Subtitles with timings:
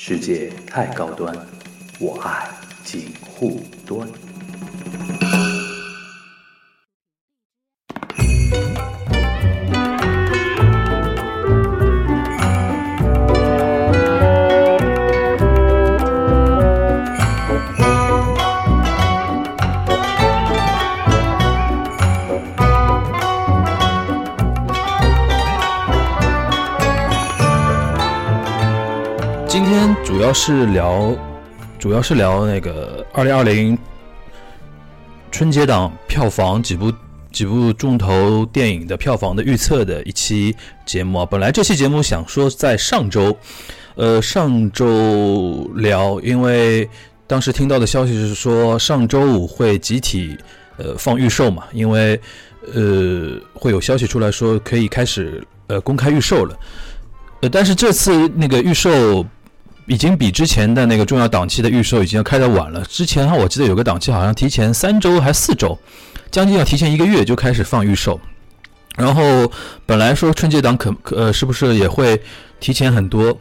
[0.00, 1.36] 世界太高端，
[1.98, 2.48] 我爱
[2.84, 4.08] 锦护端。
[30.40, 31.16] 是聊，
[31.80, 33.76] 主要是聊那个二零二零
[35.32, 36.92] 春节档票房几部
[37.32, 40.54] 几部重头电影的票房的预测的一期
[40.86, 41.26] 节目啊。
[41.26, 43.36] 本来这期节目想说在上周，
[43.96, 46.88] 呃，上周聊，因为
[47.26, 50.38] 当时听到的消息是说上周五会集体
[50.76, 52.18] 呃放预售嘛，因为
[52.72, 56.56] 呃会有消息出来说可以开始呃公开预售了。
[57.40, 59.24] 呃，但是这次那个预售
[59.88, 62.84] 已经比之前的那个重要档期的预售已经要开得晚了。
[62.84, 65.76] 之前我记得有个档期好像提前三周还四周，
[66.30, 68.20] 将近要提前一个月就开始放预售。
[68.96, 69.50] 然后
[69.86, 72.20] 本来说春节档可可呃是不是也会
[72.60, 73.36] 提前很多，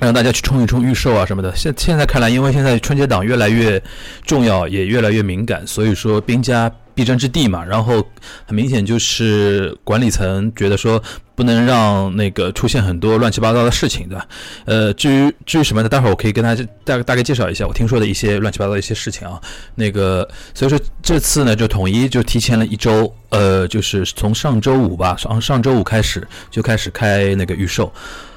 [0.00, 1.54] 让大家去冲一冲预售啊什么的。
[1.54, 3.82] 现现在看来，因为现在春节档越来越
[4.24, 7.64] 重要，也越来越敏感，所以说兵家必争之地嘛。
[7.64, 8.06] 然后
[8.46, 11.02] 很明显就是管理层觉得说。
[11.36, 14.28] 不能让那个出现很多乱七八糟的事情的，
[14.66, 15.88] 呃，至于至于什么呢？
[15.88, 19.40] 待会儿我可以跟大家大大概介绍一下我听说的一些乱七八糟的一些事情啊。
[19.74, 27.92] 那个，所以说这次呢就统一就提前了一周，呃，就是从上周五吧，上上周五开始就开始开那个预售。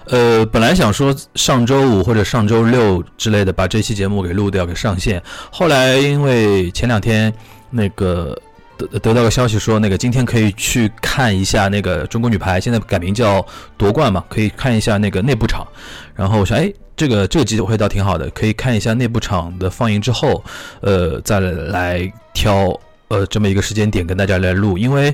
[0.09, 7.33] 呃，本来想说上周五或者上周六之类的把这期节目给录掉给上线，后来因为前两天
[7.69, 8.38] 那个。
[8.78, 13.44] 得得到个消息说，那个今天可以去看一下那个中国女排，现在改名叫
[13.75, 15.66] 夺冠嘛，可以看一下那个内部场。
[16.13, 20.44] 然后我想，哎，这个这个机会倒挺好的，可以看一下内部场的放映之后，
[20.81, 22.79] 呃，再来挑。
[23.09, 25.13] 呃，这么一个时间点跟大家来录，因为，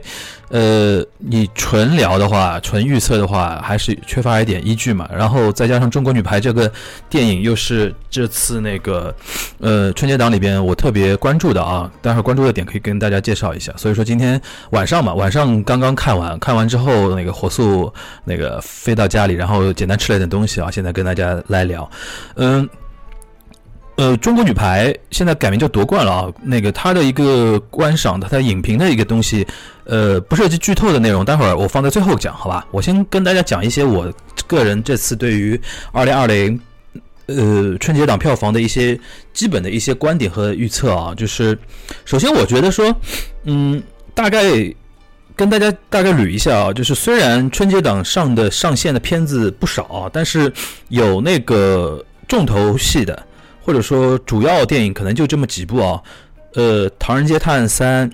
[0.50, 5.08] 呃，你纯聊的话，纯预测的话，还是缺乏一点依据嘛。
[5.16, 6.72] 然后再加上《中国女排》这个
[7.08, 9.14] 电影，又是这次那个，
[9.60, 13.72] 呃，春节档里边我特别关注的啊，待会儿关注的点可以跟大家介绍一下。
[13.78, 17.94] 所以说今天晚上嘛，晚上刚刚看完，看完之后那个火速
[18.24, 21.88] 那个飞到家里，然后简单吃了点东西啊，现在跟大家来聊，
[22.38, 22.68] 嗯。
[23.96, 26.34] 呃，中国女排现在改名叫夺冠了啊。
[26.42, 29.46] 那个它的一个观赏的、它影评的一个东西，
[29.84, 32.66] 呃，不涉及剧透的内容，待会儿我放在最后讲，好吧？
[32.72, 34.12] 我先跟大家讲一些我
[34.48, 35.60] 个人这次对于
[35.92, 36.60] 二零二零
[37.28, 39.00] 呃春节档票房的一些
[39.32, 41.14] 基本的一些观点和预测啊。
[41.16, 41.56] 就是
[42.04, 42.92] 首先，我觉得说，
[43.44, 43.82] 嗯，
[44.16, 44.44] 大概
[45.36, 46.74] 跟大家大概捋一下啊。
[46.74, 50.52] 就是虽然春节档上的上线的片子不少啊，但是
[50.90, 53.28] 有那个重头戏的。
[53.64, 56.02] 或者说主要电影可能就这么几部啊，
[56.54, 58.10] 呃，《唐人街探案三》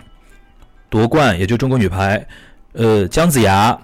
[0.89, 2.25] 夺冠也就中国女排，
[2.73, 3.77] 呃，姜子牙、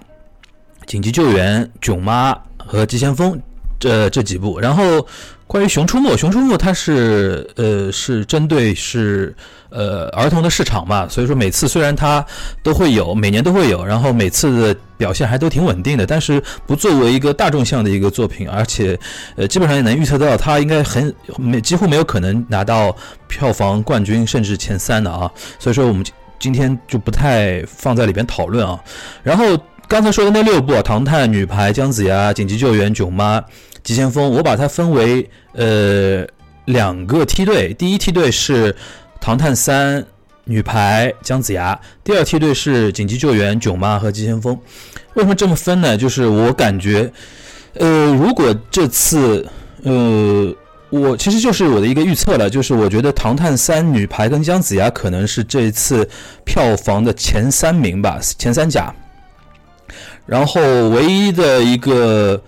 [0.86, 3.40] 紧急救援、囧妈和急先锋
[3.78, 5.06] 这这几部，然后。
[5.56, 9.34] 关于《熊出没》，《熊出没》它是呃是针对是
[9.70, 12.22] 呃儿童的市场嘛，所以说每次虽然它
[12.62, 18.98] 都会有，每年都会有，然后每次的表现还都挺稳定的，但是不作为一个大众向的一个作品，而且
[19.34, 22.94] 呃基本上也能预测到它应该很没几乎没有可能拿到
[23.26, 26.04] 票房冠军甚至前三的啊，所以说我们
[26.38, 28.78] 今天就不太放在里边讨论啊。
[29.22, 33.40] 然后刚才说的那六部《唐探》《女排》《姜子牙》《紧急救援》《囧妈》。
[33.86, 36.26] 急先锋，我把它分为呃
[36.64, 38.72] 两个梯队，第一梯队是
[39.20, 40.02] 《唐探三》
[40.42, 44.58] 女排姜子牙，第二梯队是紧急救援囧妈和急先锋。
[45.14, 45.96] 为什么这么分呢？
[45.96, 47.08] 就是我感觉，
[47.74, 49.46] 呃，如果这次，
[49.84, 50.52] 呃，
[50.90, 56.08] 我其实就是我的一个预测了，就是我觉得《唐探三》女排跟姜子牙可能是这次
[56.44, 58.92] 票房的前三名吧，前三甲。
[60.26, 62.42] 然后唯一的一个。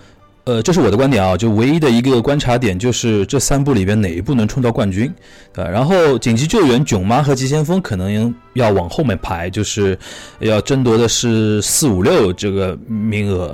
[0.49, 5.13] 呃，这是我的观点啊，就唯一的一个观察点就是这三部里边哪一部能冲到冠军，
[5.53, 5.63] 对？
[5.63, 9.99] 然后紧急救援、囧妈和急先锋可能要往后面排，就是
[10.39, 13.49] 要争夺的是四五六这个名额。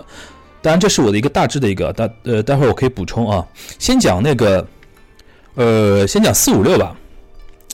[0.63, 3.45] 当然，这是我的一个大致的一个，待呃，待会儿我可以补充啊。
[3.81, 4.65] 先讲那个，
[5.57, 6.97] 呃，先讲四五六吧。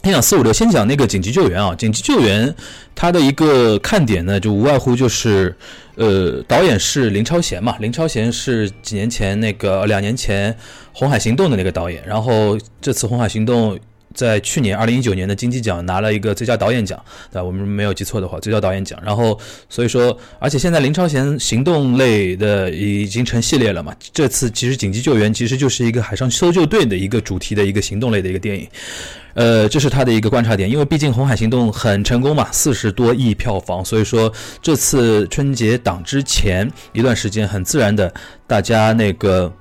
[0.03, 1.75] 先讲四五六，先讲那个紧急救援啊。
[1.75, 2.55] 紧急救援
[2.95, 5.55] 它的一个看点呢，就无外乎就是，
[5.97, 7.77] 呃，导演是林超贤嘛。
[7.81, 10.53] 林超贤是几年前那个两年前
[10.95, 13.77] 《红海行动》的那个导演，然后这次《红海行动》
[14.15, 16.99] 在去年二零一九年的金鸡奖拿了一个最佳导演奖，
[17.31, 17.43] 对？
[17.43, 18.99] 我们没有记错的话，最佳导演奖。
[19.05, 19.39] 然后
[19.69, 28.67] 所以说，而且现在林超贤行动类的已经成系列了嘛，这次其实紧急救援其实就是一个海上搜救队的一个主题的一个行动类的一个电影。
[29.35, 38.13] 呃，这是他的一个观察点，因为毕竟《红海行动》很成功嘛，四十多亿票房，所以说这次春节档之前一段时间，很自然的。
[38.47, 39.53] 大家那个，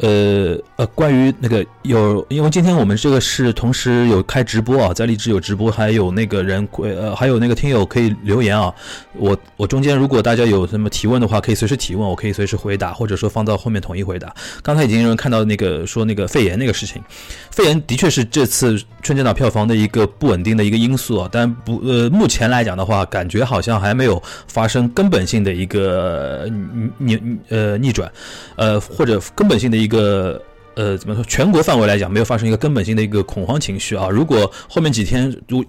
[0.00, 8.72] 呃呃，关于那个有，因为今天我们这个是同时有开直播啊，在荔枝有直播，还有那个人呃，还有那个听友可以留言啊。
[9.12, 14.34] 我我中间如果大家有什么提问的话，可以随时提问，我可以随时回答，或者说放到后面统一回答。
[14.62, 17.02] 刚才已经有人看到那个说那个肺炎那个事情，
[17.50, 26.48] 肺炎的确是这次春节档票房的一个不稳定的一个因素啊，但不呃，目前来讲的话，感觉好像还没有发生根本性的一个
[26.96, 27.18] 逆
[27.48, 28.08] 呃逆转。
[28.54, 30.40] 呃，或者根本性的一个
[30.76, 31.24] 呃，怎么说？
[31.24, 34.08] 全国范围来讲，没有发生一个根本性的一个恐慌情绪啊。
[34.08, 35.64] 如果后面几天如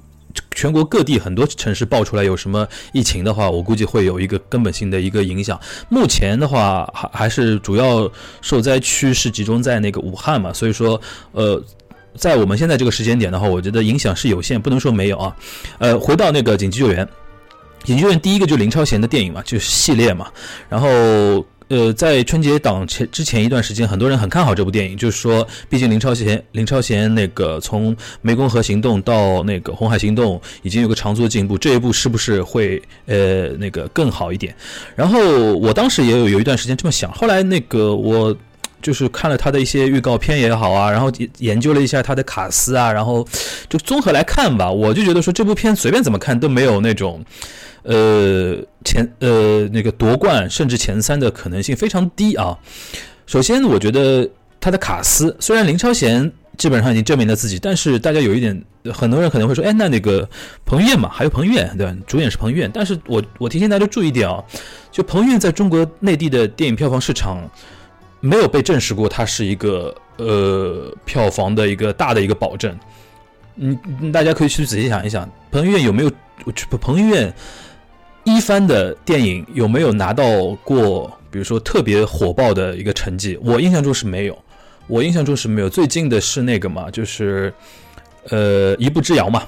[0.52, 5.60] 全国各地很多城市爆出来有什么疫情的话，我估计会有一个根本性的一个影响。
[5.90, 8.08] 目前的话，还还是主要
[8.40, 11.02] 受灾区是集中在那个武汉嘛，所以说，
[11.32, 11.60] 呃，
[12.16, 15.36] 在我们现在这个时间点的话，我觉得影响是有限，不能说没有啊。
[15.80, 17.08] 呃，回到那个紧急救援，
[17.84, 20.28] 紧急救援第一个就是林超贤的电影嘛，就是系列嘛，
[20.69, 21.46] 然后。
[21.72, 34.54] 呃，在春节档前之前一段时间，很多人很看好这部电影，就是说，毕竟林超贤林超贤那个从《湄公河行动》到那个《红海行动》已经有个长足的进步，这一部是不是会呃那个更好一点？
[34.98, 35.18] 然后
[35.60, 38.36] 我当时也有有一段时间这么想，后来那个我
[38.81, 43.28] 就是看了他的一些预告片也好啊，然后研究了一下他的卡斯啊，然后
[43.69, 47.24] 就综合来看吧，我就觉得说这部片随便怎么看都没有那种。
[47.83, 48.56] 呃，
[48.86, 52.56] 前呃那个夺冠甚至前三的可能性非常低啊。
[53.25, 54.30] 首先，我觉得
[54.60, 58.63] 他的卡斯虽然林超贤基本上已经证明了自己，但是大家有一点，
[58.94, 60.30] 很多人可能会说，哎，那那个
[60.63, 61.95] 彭于晏嘛，还有彭于晏对吧？
[62.06, 64.44] 主演是彭于晏，但是我我提醒大家注意一点啊，
[64.92, 67.50] 就彭于晏在中国内地的电影票房市场
[68.21, 72.73] 没有被证实过，它是一个呃票房的一个大的一个保证。
[73.57, 73.77] 嗯，
[74.13, 76.12] 大家可以去仔细想一想，彭于晏有没有
[76.79, 77.33] 彭于晏？
[78.23, 80.23] 一番的电影有没有拿到
[80.63, 83.35] 过，比如说特别火爆的一个成绩？
[83.41, 84.38] 我印象中是没有，
[84.85, 85.68] 我印象中是没有。
[85.68, 87.51] 最近的是那个嘛，就是
[88.29, 89.44] 呃一步之遥嘛，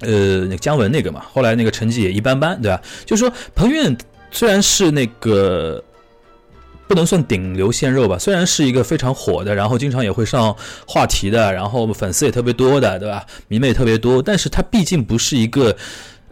[0.00, 2.82] 呃那个姜文那个嘛，后来那个成绩也一般般，对吧？
[3.06, 3.96] 就是说彭于晏
[4.32, 5.82] 虽然是那个
[6.86, 10.54] 不能算顶流鲜肉吧，虽然是一个非常火的，然后经常也会上
[10.86, 13.24] 话题的，然后粉丝也特别多的，对吧？
[13.48, 15.76] 迷妹特别多，但是它毕竟不是一个。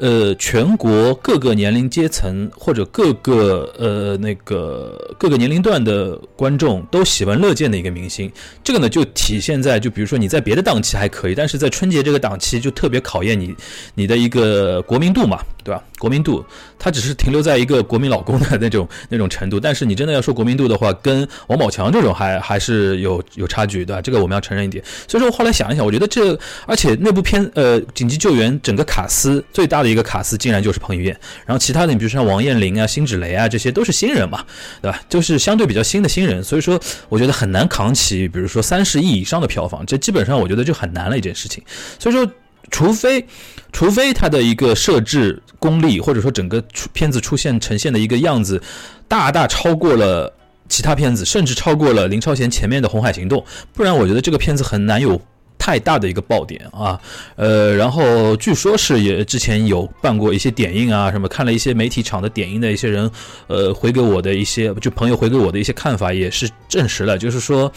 [0.02, 8.28] 呃，全国各个年龄阶层或者各个呃那个各个年龄段的观众都喜闻乐见的一个明星，
[8.64, 13.54] 这个呢就体现在就比如说你在别的档期还可以，但是在春节这个档期就特别考验你
[13.94, 15.80] 你的一个国民度嘛，对吧？
[16.00, 16.44] 国民度，
[16.80, 24.02] 他只是停留在一个国民老公的那种那种程度，但是你真的要说国民度的话，跟王宝强这种还还是有有差距，对吧？
[24.02, 24.82] 这个我们要承认一点。
[25.06, 31.16] 所以说我后来想一想，我觉得这而且那部片呃紧急救援整个卡司最大的一个卡司竟然就是彭于晏，
[31.46, 34.44] 然后其他的你比如说像王彦霖啊、辛芷蕾啊这些都是新人嘛，
[34.80, 35.00] 对吧？
[35.08, 41.62] 就是相对比较新的新人，所以说我觉得很难扛起，比如说三十亿以上的票房，这基本上我觉得就很难了一件事情。
[41.98, 42.26] 所以说。
[42.70, 43.26] 除非，
[43.70, 48.62] 除非他的一个设置功力，或者说整个出片子出现呈现的一个样子，
[49.06, 50.32] 大大超过了
[50.70, 53.40] 其他片子，甚至超过了林超贤前面的《红海行动》，
[53.74, 55.20] 不然我觉得这个片子很难有。
[55.62, 57.00] 太大的一个爆点啊，
[57.36, 63.08] 呃，然后据说是也之前有办过一些点映啊，什么看了一些媒体场的点映的一些人，
[63.46, 67.70] 呃，回给我的一些就朋友回给我的一些看法也是证实了，就是说，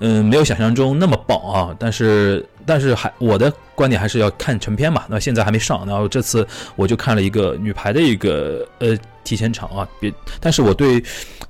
[0.00, 11.00] 嗯，没有想象中那么爆啊，但是但是还我的观点还是要看成片嘛，那现在还没上，然后这次我就看了一个女排的一个呃提前场啊，别，但是我对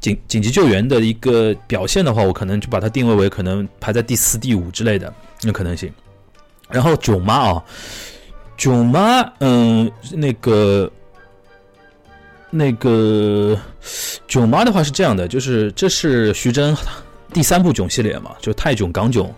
[0.00, 5.10] 紧紧急救援的一个表现的话，我可能就把它定位为可能排在第四、第五之类的。
[5.42, 5.92] 有可能性，
[6.68, 7.64] 然后囧妈啊，
[8.56, 10.90] 囧妈，嗯，那个，
[12.50, 13.56] 那个
[14.26, 16.76] 囧妈的话是这样的，就是这是徐峥
[17.32, 19.32] 第三部囧系列嘛，就泰囧、港囧，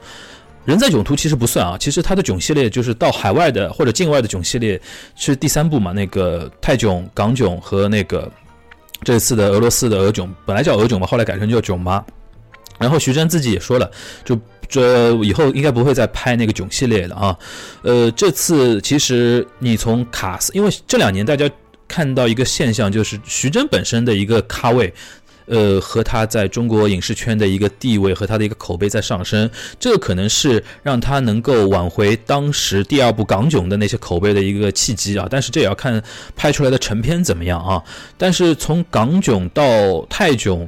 [0.64, 4.80] 人在囧途其实不算啊，其实他的囧系列就是到海外的或者境外的囧系列
[5.16, 8.26] 是第三部嘛，那个泰囧、港囧和那个
[9.04, 12.02] 这次的俄罗斯的俄囧，本来叫俄囧嘛，后来改成叫囧妈，
[12.78, 13.90] 然后徐峥自己也说了，
[14.24, 14.34] 就。
[14.70, 17.36] 这以后应该不会再拍那个囧系列了啊，
[17.82, 21.50] 呃，这次其实你从卡斯，因为这两年大家
[21.88, 24.94] 看到一个现象，就是徐峥本身的一个咖位，
[25.46, 29.50] 呃，和他在中国影视圈的一个地位和他的一个口碑在上升，
[29.80, 35.26] 这个可能是让他能够挽回当时第二部《港囧》的那些口碑的一个契机啊。
[35.28, 36.00] 但是这也要看
[36.36, 37.82] 拍出来的成片怎么样啊。
[38.16, 39.64] 但是从《港囧》到
[40.08, 40.60] 《泰囧》。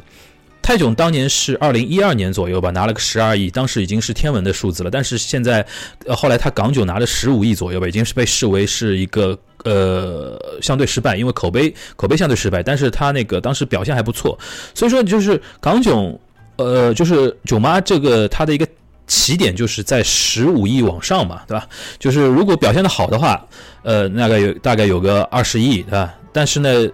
[0.63, 4.91] 泰囧当年是二零一二年左右吧，拿了个十二亿，当时已经是天文的数字了。
[4.91, 5.67] 但是现在，
[6.07, 12.63] 呃，后来他港囧拿了十五亿左右吧，已经是被视为是一个呃相对失败，因为口碑口碑相对失败。
[12.63, 14.39] 但是他那个当时表现还不错，
[14.73, 16.17] 所以说就是港囧，
[16.57, 18.65] 呃，就是囧妈这个它的一个
[19.09, 21.67] 起点就是在十五亿往上嘛，对吧？
[21.99, 23.45] 就是如果表现的好的话，
[23.83, 26.15] 呃，大概有大概有个二十亿，对吧？
[26.33, 26.89] 但是呢。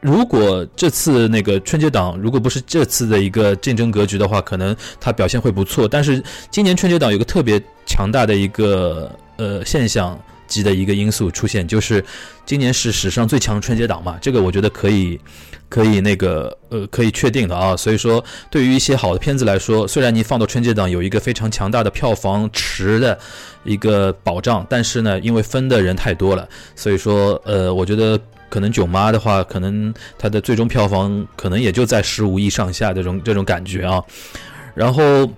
[0.00, 5.88] 如果这次那个春节档，如果不是这次的一个竞争格局的话，可能它表现会不错。
[5.88, 12.04] 但是今年春节档有个特别强大的一个呃现象级的一个因素出现，就是
[12.44, 15.18] 今年是史上最强春节档嘛，这个我觉得可以
[15.68, 17.76] 可以那个呃可以确定的啊。
[17.76, 23.18] 所以说，对于一些好的片子来说，虽然你放到春节档有一个非常强大的票房池的
[23.64, 28.20] 一个保障，但是呢，因为分的人太多了，所以说呃，我觉得。
[28.48, 34.02] 可能囧妈的话，可能它的最终票房可能也就在十五亿上下这种这种感觉啊，
[34.74, 35.28] 然后。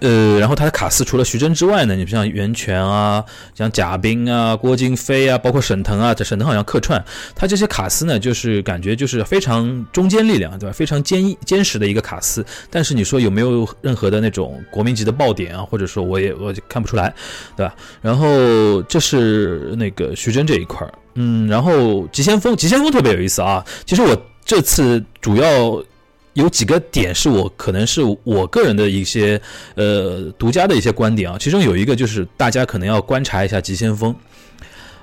[0.00, 3.24] 呃，然后他的卡司除了徐峥之外呢，你像袁泉啊，
[3.54, 7.02] 像贾冰啊、郭京飞啊，包括沈腾啊，这沈腾好像客串，
[7.34, 10.72] 他这些卡司呢，就是感觉就是非常中坚力量，对吧？
[10.72, 12.44] 非常坚坚实的一个卡司。
[12.70, 15.62] 但是你说有没有任何的那种国民级的爆点啊？
[15.64, 17.14] 或者说我也我看不出来，
[17.56, 17.74] 对吧？
[18.02, 23.64] 然后这是那个徐峥这一块儿，嗯，然后急先锋，急先锋特别有意思啊。
[23.86, 25.82] 其实我这次主要。
[26.36, 29.40] 有几个点是我可能是我个人的一些
[29.74, 34.12] 呃独家的一些观点啊，其中有一个就是大家可能要观察一下《急先锋》。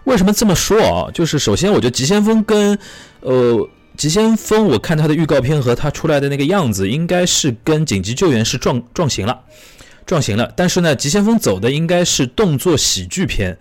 [0.03, 1.09] 为什么这么说啊？
[1.11, 2.77] 就是首先我觉得《急先锋》跟
[3.21, 3.53] 呃
[3.97, 9.39] 《急先锋》，我看他的预告片和他出来的那个样子，应该是跟《紧急救援》是撞撞型了，
[10.05, 10.53] 撞型了。
[10.55, 13.57] 但是呢，《急先锋》走的应该是动作喜剧片。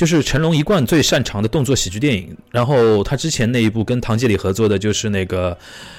[0.00, 5.54] 就是成龙一贯最擅长的动作喜剧电影，然后他之前那一部跟唐季礼合作的就是那个，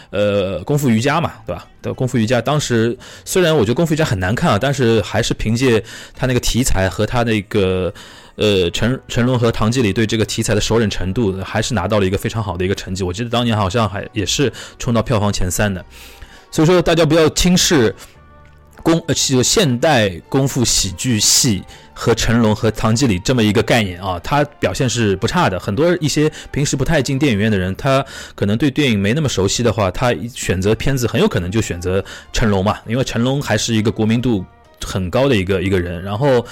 [0.10, 1.68] 呃，功夫瑜伽嘛，对吧？
[1.84, 5.84] 的功夫瑜伽，当时虽然我觉得功夫瑜伽很难看啊，但是还是凭借
[6.16, 7.94] 他那个题材和他那个，
[8.38, 13.04] 呃，成成龙和唐季礼对这个题材的熟稔程度，还是拿到了一个非常好的一个成绩。
[13.04, 15.86] 我记得当年好像还也是冲到票房前三的，
[16.50, 17.96] 所以说大家不要轻视
[18.84, 21.64] 功呃就现代功夫喜剧戏。
[21.94, 25.60] 和成龙和唐季礼这么一个概念啊，他表现是不差的。
[25.60, 34.44] 很多一些平时不太进电影院的人，他可能对电影没那么熟悉的话，他选择片子很有可能就选择成龙嘛，因为成龙还是一个国民度
[34.84, 36.02] 很高的一个一个人。
[36.02, 36.44] 然后，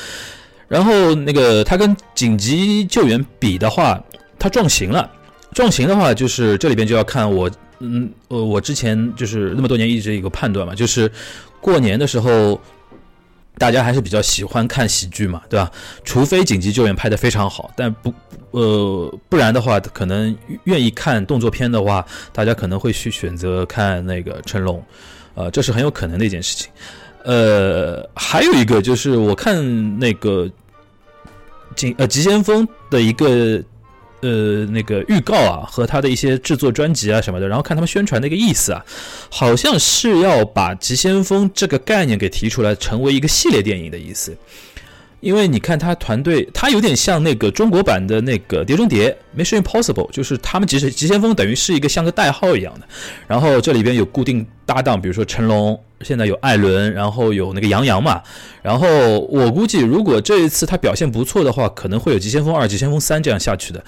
[0.67, 3.99] 然后那个他跟紧急救援比的话，
[4.37, 5.09] 他撞型了。
[5.55, 11.11] 撞型的话，就是这里边就要看我，嗯，呃，我之前就是那么多年一直一个判断嘛，就是
[11.61, 12.59] 过年的时候。
[13.57, 15.69] 大家还是比较喜欢看喜剧嘛，对吧？
[16.05, 18.13] 除非紧急救援拍得非常好，但不，
[18.51, 24.81] 呃，不然的话，可能愿意看动作片的话，大家可能会去选择看那个成龙，
[25.33, 26.71] 呃，这是很有可能的一件事情。
[27.25, 30.49] 呃，还有一个就是我看那个
[31.75, 33.61] 紧呃急先锋的一个。
[34.21, 38.85] 呃，那个预告啊，和他的一些制作专辑啊什么的，然后看他们宣传那个意思啊，
[39.29, 44.35] 好像是要把《急先锋》这个概念给提出来，成为一个系列电影的意思。
[45.21, 52.87] 因为你看他团队，他有点像那个中国版的那个《碟中谍》（Mission Impossible），就是他们其实《急先锋》等于是一个像个代号一样的。
[53.27, 58.21] 然后这里边有固定搭档，比如说成龙，现在有艾伦，然后有那个杨洋嘛。
[58.61, 58.87] 然后
[59.29, 63.83] 我估计，如果这一次他表现不错的话，可能会有《急先锋二》《急先锋三》这样下去的。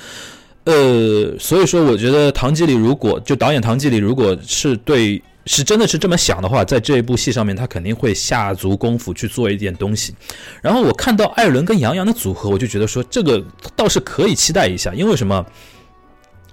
[0.65, 5.21] 呃，所以说我觉得唐季礼如果就导演唐季礼如果是对。
[5.45, 10.13] 是真的是这么想的话，在这一部戏上面，他肯定会下足功夫去做一点东西。
[10.61, 13.43] 然后我看到艾伦跟杨洋的组合，我就觉得说这个
[13.75, 14.93] 倒是可以期待一下。
[14.93, 15.45] 因为什么？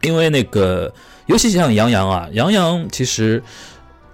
[0.02, 0.92] 因为那个，
[1.26, 3.42] 尤其像杨洋啊，杨洋其实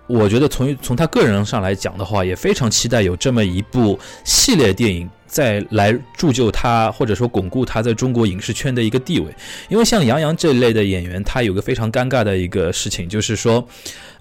[0.07, 5.09] 我觉得从从他个人上来讲的话，也非常期待有这么一部系列电影。
[5.26, 9.35] 再来铸就他，或者说巩固他在中国影视圈的一个地位。
[9.69, 13.66] 因为像杨洋这一类的演员，他有个非常尴尬的一个事情，就是说，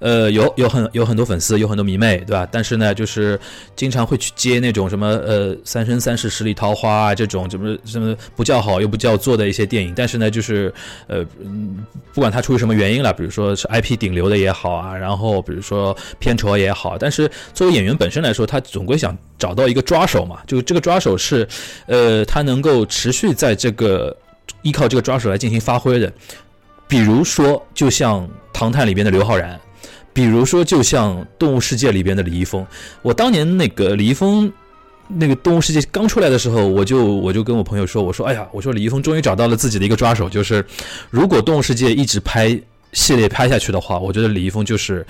[0.04, 2.48] 呃，有有很有很多粉丝，有很多迷妹，对吧？
[2.52, 3.40] 但是呢，就是
[3.76, 9.94] 经常会去接那种什么呃《三生三世十里桃花》啊这种什么什么不叫好又不叫座的一些电影。
[9.96, 10.74] 但是呢，就是
[11.08, 11.24] 呃，
[12.14, 21.00] 不管他出于什么原因了，比如说是 IP 顶流的也好啊，然后比如说片酬也好，但是作为演员本身来说，他总归想找到一个抓手嘛，就这个抓。
[21.04, 21.46] 手是，
[21.86, 24.16] 呃，他能够持续在这个
[24.62, 26.10] 依靠这个抓手来进行发挥的，
[26.88, 29.60] 比如说，就像《唐探》里边的刘昊然，
[30.14, 32.66] 比如说，就像《动物世界》里边的李易峰，
[33.02, 34.52] 我当年那个李易峰。
[35.16, 40.66] 那个《动物世界》刚出来的时候，我就我就跟我朋友说，我说，哎呀，我说李易峰终于找到了自己的一个抓手，就是
[41.10, 42.58] 如果《动物世界》一直拍
[42.94, 45.06] 系列拍下去的话，我觉得李易峰就是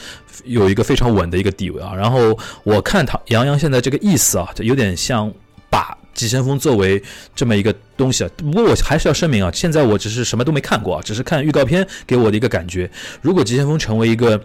[0.45, 1.93] 有一个非常稳的一个地位啊。
[1.95, 5.31] 然后我看唐杨洋现在这个意思啊，就有点像
[5.69, 7.01] 把急先锋作为
[7.35, 8.29] 这么一个东西啊。
[8.35, 12.89] 不过我还是要声明啊，现在我只是什么都没看过啊，只是看预告片给我的一个感觉。
[13.21, 14.43] 如果急先锋成为一个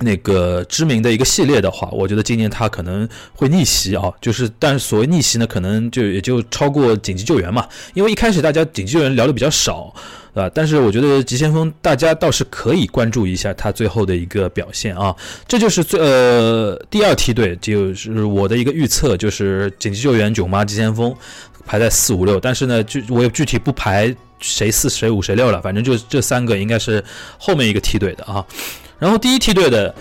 [0.00, 9.90] 那个知名的一个系列的话，我觉得今年它可能会逆袭啊，就是，但是所谓逆袭呢，可能就也就超过紧急救援嘛，因为一开始大家紧急救援聊的比较少，
[10.34, 10.50] 啊？
[10.52, 15.16] 但是我觉得急先锋大家倒是可以关注一下他最后的一个表现啊，
[15.48, 21.14] 这就是最呃第二梯队，就是我的一个预测，就是紧急救援、囧妈、急先锋
[21.64, 27.04] 排在四五六，但是呢，具我也具体不排谁四谁五谁六了，反正就这三个应该是
[27.38, 28.44] 后面一个梯队的啊。
[28.98, 29.94] 然后第一梯队的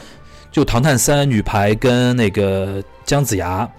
[0.52, 3.70] 就唐探三女排跟那个姜子牙。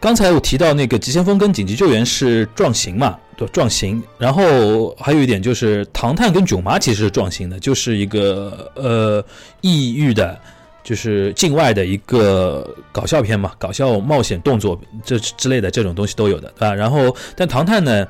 [0.00, 4.02] 刚才我提到那个急先锋跟紧急救援是撞型嘛，对，撞型。
[4.18, 9.24] 然后还有一点就是唐探跟囧妈其实是撞型的，就是一个呃
[9.62, 10.38] 异域的，
[10.84, 16.72] 就是境外的一个搞笑片嘛，搞笑冒险动作这之类的这种东西都有的啊。
[16.72, 18.06] 然后但唐探呢？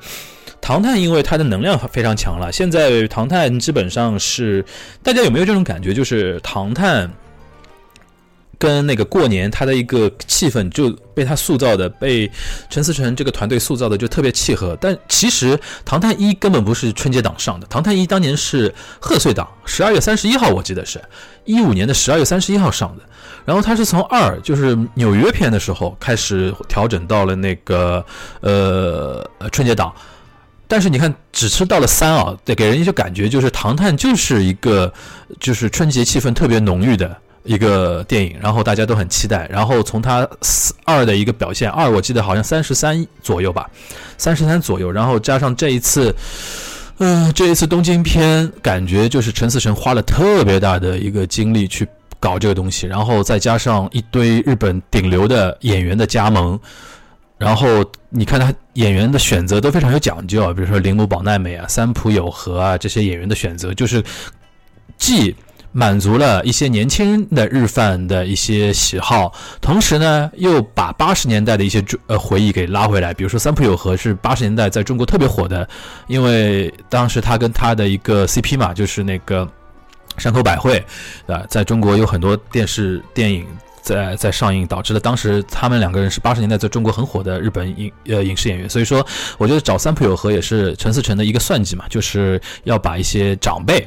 [0.61, 4.65] 唐探因为它的能量非常强了，现在唐探基本上是
[5.03, 5.93] 大家有没有这种感觉？
[5.93, 7.11] 就是唐探
[8.65, 12.31] 跟那个过年他的一个气氛就被他塑造的，被
[12.71, 14.75] 陈思诚这个团队塑造的就特别契合。
[14.81, 20.99] 但其实唐探一根本不是春节档上的，唐探一当年是贺岁档，十二月三十一号我记得是
[21.45, 23.03] 一五年的十二月三十一号上的。
[23.45, 28.03] 然后他是从二就是纽约片的时候开始调整到了那个
[28.41, 29.93] 呃春节档。
[30.67, 34.91] 但是你看，只是到了三啊，对，给人一个感觉就是《唐探》就是一个
[35.39, 39.47] 就是春节气氛特别浓郁的一个电影，然后大家都很期待。
[39.51, 40.29] 然后从他
[40.85, 43.71] 二的一个表现，二我记得好像三十三左右吧，
[44.19, 46.15] 三十三左右，然后加上这一次，
[46.99, 51.87] 嗯，这一次东京片，感觉就是陈思诚花了特别大的一个精力去
[52.19, 56.59] 搞这个东西，然后再加上一堆日本顶流的演员的加盟。
[57.37, 64.03] 然后你看他演员的选择都非常有讲究啊，比如说铃木保奈美啊、三浦友和啊这些演员的选择，就是
[64.97, 65.35] 既
[65.75, 73.13] 满足了一些年轻的日饭的一些喜好，同时呢又把八十年代的一些呃回忆给拉回来。
[73.13, 75.69] 比如说三浦友和是八十年代在中国特别火的，
[76.07, 79.47] 因为当时他跟他的一个 CP 嘛，就是那个
[80.17, 80.83] 山口百惠
[81.27, 83.45] 啊，在中国有很多电视电影。
[83.85, 89.07] 在在上映，导致了当时他们两个人是八十年代在中国很火的日本影呃影视演员，所以说
[89.37, 93.87] 我觉得找三浦友和也是陈思诚的一个算计嘛，就是要把一些长辈，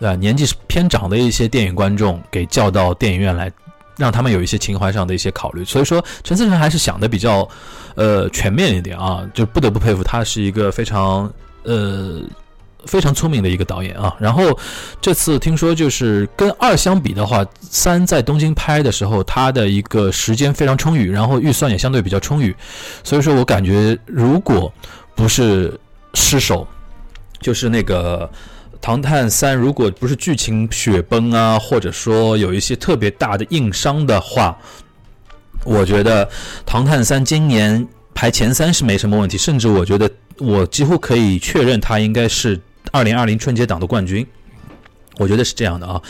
[0.00, 3.50] 呃年纪偏长的一些电影观众给叫到电影院来，
[3.96, 7.48] 让他们有一些情怀上的一些考虑，所以说陈思诚还是想的比较
[7.94, 11.32] 呃全面一点啊，就不得不佩服他是一个非常
[11.62, 12.20] 呃。
[12.86, 14.58] 非常聪明的一个导演啊，然后
[15.02, 22.56] 这次听说就是跟二相比的话，三在东京拍的时候，他的一个时间非常充裕，然后预算也相对比较充裕，
[23.04, 24.72] 所以说我感觉如果
[25.14, 25.78] 不是
[26.14, 26.66] 失手，
[27.38, 28.26] 就是那个
[28.80, 34.58] 《唐探三》，如果不是剧情雪崩啊，或者说有一些特别大的硬伤的话，
[35.64, 36.26] 我觉得
[36.64, 42.60] 《唐探三》今年排前三是没什么问题，甚至我觉得我几乎可以确认它应该是。
[42.92, 44.26] 二零二零春节档的冠军，
[45.18, 46.00] 我觉得是这样的啊。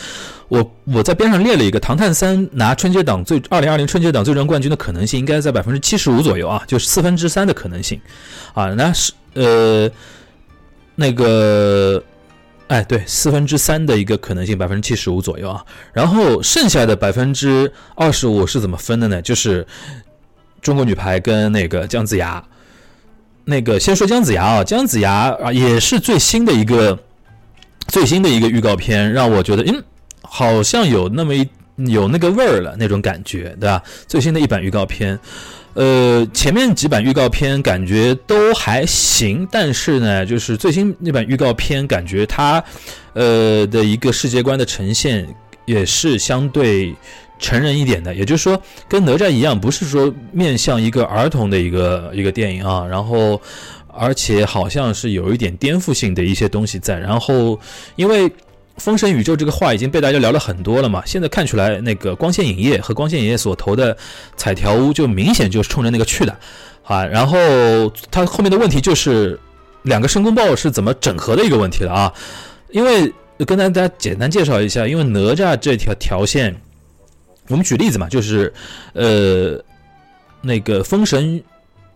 [0.47, 8.01] 我我在边上列了一个《唐探三》拿春节档最二零二零春节档最终冠军的可能性，应该在百分之七十五左右啊，就是四分之三的可能性
[8.53, 8.73] 啊。
[8.73, 9.91] 那是呃
[10.95, 12.01] 那个
[12.71, 15.61] 哎对，四分之三的一个可能性，百分之七十五左右啊。
[15.91, 19.21] 然后剩下的百分之二十五是怎么分的呢？
[19.21, 19.67] 就是
[20.61, 22.41] 中国女排跟那个姜子牙。
[23.43, 26.97] 那个先说姜子牙啊，姜子牙啊也是最新的一个
[27.89, 29.83] 最新的一个预告片，让我觉得嗯，
[30.21, 33.83] 好像有那么一有那个味儿了那种感觉，对吧？
[34.07, 35.19] 最新的一版预告片，
[35.73, 42.63] 呃，前面几版预告片感觉都还行，但是呢，就是最新那版预告片感觉它
[43.13, 45.27] 呃的一个世界观的呈现
[45.65, 46.95] 也是相对。
[47.43, 52.85] 成人一点的，也就是说，跟哪吒一样，不是说面向一个儿童的一个一个电影啊。
[52.85, 53.41] 然后，
[53.87, 56.99] 而且好像是有一点颠覆性的一些东西在。
[56.99, 57.59] 然后，
[57.95, 58.29] 因为
[58.77, 63.95] 《封神宇宙》这个话已经被大家聊了很多了嘛，现在看出来，那个光线影业和光线影业所投的
[64.35, 66.37] 彩条屋就明显就是冲着那个去的
[66.83, 67.05] 啊。
[67.05, 67.37] 然后，
[68.09, 69.39] 它后面的问题就是
[69.83, 72.13] 两个申公豹是怎么整合的一个问题了啊，
[72.71, 73.13] 因为。
[73.47, 76.55] 跟大家简单介绍一下，因为哪吒这条条线，
[77.47, 78.53] 我们举例子嘛，就是
[78.93, 79.59] 呃
[80.41, 81.43] 那个封神。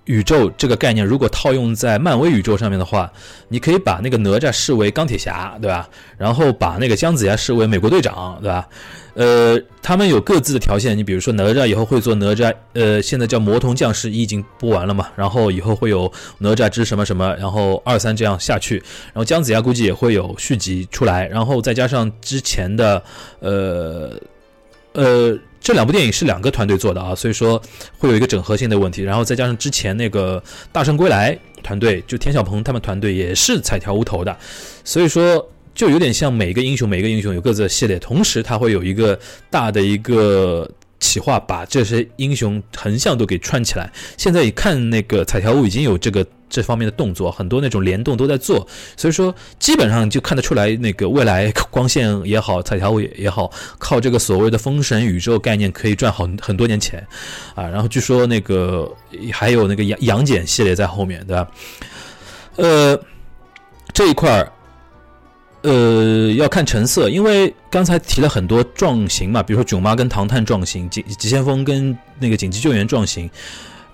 [0.06, 3.12] 宇宙这个概念，如果套用在漫威宇宙上面的话，
[3.50, 5.90] 你可以把那个哪吒视为钢铁侠，对吧？
[6.18, 8.68] 然后把那个姜子牙视为美国队长，对吧？
[9.16, 10.98] 呃，他们有各自的条线。
[10.98, 18.78] 你比如说哪吒以后会做哪吒，呃，现在叫魔童降世已经播完了嘛，然后以后会有哪吒之什么什么，然后二三这样下去。
[19.06, 23.02] 然后姜子牙估计也会有续集出来，然后再加上之前的，
[23.40, 24.12] 呃，
[24.94, 25.38] 呃。
[25.66, 27.60] 这两部电影是两个团队做的啊，所以说
[27.98, 29.02] 会有一个整合性的问题。
[29.02, 30.40] 然后再加上之前那个
[30.72, 34.38] 《大圣归来》团队，就田小鹏他们团队也是彩条无头的，
[34.84, 40.70] 所以说就有点像每个英雄，每个英雄有各自的系列，同时它会有一个大的一个。
[40.98, 43.92] 企划把这些英雄横向都给串起来。
[44.18, 57.06] 现在一看那个彩条屋已经有这个这方面的动作，很多那种联动都在做，所以说基本上就看得出来，那个未来光线也好，彩条也也好，靠这个所谓的封神宇宙概念可以赚好很多年钱
[57.56, 57.64] 啊。
[57.68, 58.92] 然后据说那个
[59.34, 61.48] 还有那个杨杨戬系列在后面，对吧？
[62.58, 63.00] 呃，
[63.94, 64.52] 这一块儿。
[65.68, 73.28] 呃，要看成色，因为刚才提了很多撞型嘛，比如说囧妈跟唐探撞型，急急先锋跟那个紧急救援撞型。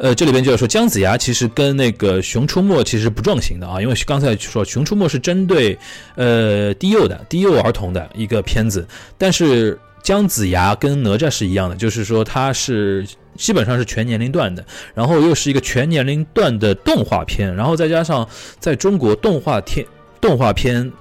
[0.01, 5.77] 呃，这里边就要说姜子牙其实跟那个熊出没其实不撞型的啊，因为刚才说熊出没是针对
[6.15, 8.83] 呃低幼的低幼儿童的一个片子，
[9.15, 18.27] 但是姜子牙跟哪吒是一样的，就是说它是基本上是全年龄段的，然后又是一个全年龄段的动画片，然后再加上
[18.59, 19.85] 在中国动画片
[20.19, 20.91] 动画片。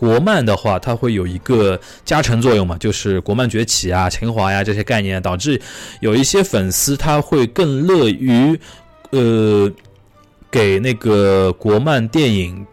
[0.00, 5.60] 国漫的话，它会有一个加成作用嘛，就是国漫崛起啊、情怀呀这些概念，导致
[6.00, 8.58] 有一些粉丝他会更乐于，
[9.10, 9.70] 呃，
[10.50, 12.66] 给那个国漫电影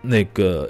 [0.00, 0.66] 那个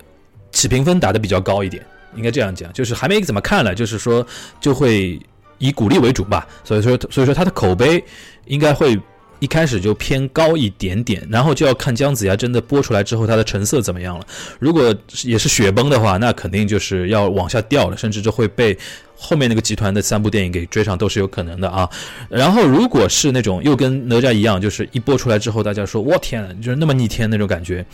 [0.51, 4.27] 起评分打的比较高一点，应该这样讲，就是还没怎么看了，就是说
[4.61, 5.21] 就会
[5.59, 8.05] 以鼓励为主吧，所以说所以说它的口碑
[8.47, 8.99] 应该会。
[9.41, 14.25] 一开始就偏高一点点，然后就要看姜子牙真的播出来之后它的成色怎么样了。
[14.59, 18.79] 如果也是雪崩的话，那肯定就是要往下掉了，甚至就会被
[19.17, 21.89] 后面那个集团的三部电影给追上，都是有可能的啊。
[22.29, 27.85] 然后如果是那种又跟哪吒一样，就是一播出来之后大家说我天，就是那么逆天那种感觉，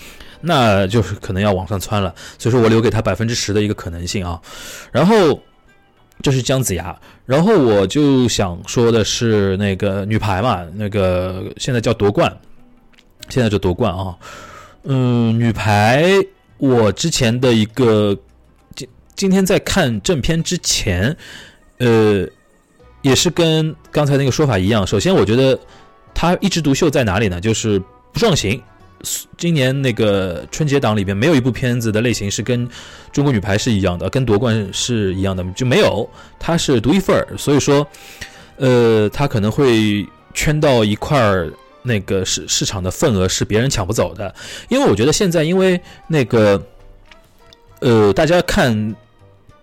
[0.40, 2.14] 那就是可能要往上窜了。
[2.38, 4.40] 所以说我留给他百分之十的一个可能性啊。
[4.92, 5.40] 然后。
[6.22, 12.36] 这是姜子牙，然后我就想说的是那个女排嘛，那个现在叫夺冠，
[13.28, 14.16] 现在就夺冠啊。
[14.84, 16.04] 嗯，女排，
[16.58, 18.16] 我之前的一个
[18.74, 21.16] 今今天在看正片之前，
[21.78, 22.26] 呃，
[23.02, 24.86] 也是跟刚才那个说法一样。
[24.86, 25.58] 首先，我觉得
[26.14, 27.40] 她一枝独秀在哪里呢？
[27.40, 27.78] 就是
[28.12, 28.60] 不撞型。
[29.36, 32.68] 今年那个春节档里边没有一部片子的类型是跟
[33.12, 37.36] 中国女排是一样的，跟夺冠是一样的，就没有，它是独一份儿。
[37.36, 37.86] 所以说，
[38.56, 44.34] 呃，它可能会圈到一块儿，那个市市场的份额是别人抢不走的。
[44.68, 46.62] 因为我觉得现在，因为那个，
[47.80, 48.94] 呃，大家看。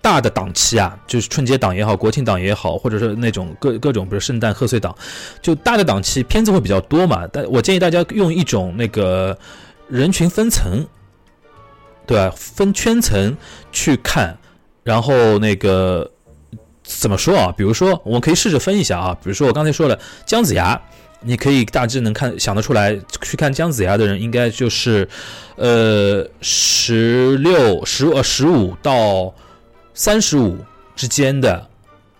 [0.03, 4.93] 大的档期啊，就是春节档也好，国庆档也好，或者是那种各各种，比如圣诞贺岁档，
[5.41, 7.25] 就大的档期片子会比较多嘛。
[7.31, 9.35] 但我建议大家用一种那个
[9.87, 10.85] 人群分层，
[12.05, 12.35] 对吧？
[12.35, 13.37] 分圈层
[13.71, 14.37] 去看，
[14.83, 16.11] 然后那个
[16.83, 17.53] 怎么说啊？
[17.57, 19.17] 比如说，我们可以试着分一下啊。
[19.23, 20.77] 比如说我刚才说了姜子牙，
[21.21, 25.07] 你可以大致能看想得出来，去看姜子牙的人应该就是
[25.55, 29.33] 呃十六十呃十五到。
[29.93, 30.57] 三十五
[30.95, 31.67] 之间的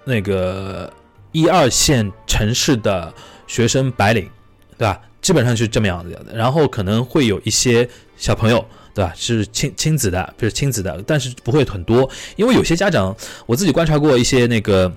[0.03, 0.91] 那个
[1.31, 3.13] 一二线城市的
[3.47, 4.29] 学生白领，
[4.77, 4.99] 对吧？
[5.21, 6.17] 基本上是这么样子。
[6.33, 9.11] 然后可能会有一些小朋友，对吧？
[9.15, 14.91] 是亲亲子的，就是亲子的，但是不会很多，因为有些家长，我自己观察过一些那个。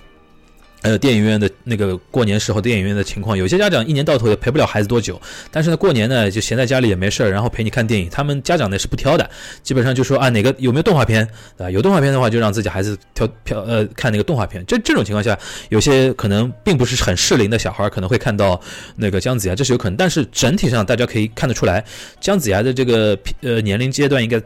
[0.83, 5.19] 呃，电影院的那个过年时候电影院的情况，有些家长一年到头也陪不了孩子多久，
[5.51, 8.07] 但是呢，过年呢就闲在家里也没事儿，然后陪你看电影。
[8.11, 9.27] 他们家长呢是不挑的，
[9.63, 11.69] 基本上就说啊，哪个有没有动画片啊？
[11.69, 14.63] 有动画片的话，就让自己孩子挑挑呃看那个动画片。
[14.67, 15.37] 这这种情况下，
[15.69, 18.61] 有些可能并不是很适龄的小孩可能会看到
[18.95, 19.97] 那个姜子牙，这是有可能。
[19.97, 21.83] 但是整体上大家可以看得出来，
[22.21, 24.39] 姜子牙的这个呃年龄阶段应该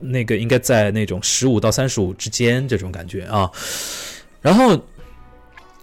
[0.00, 3.50] 那个应该在那种十五到三十五之间这种感觉啊，
[4.40, 4.82] 然后。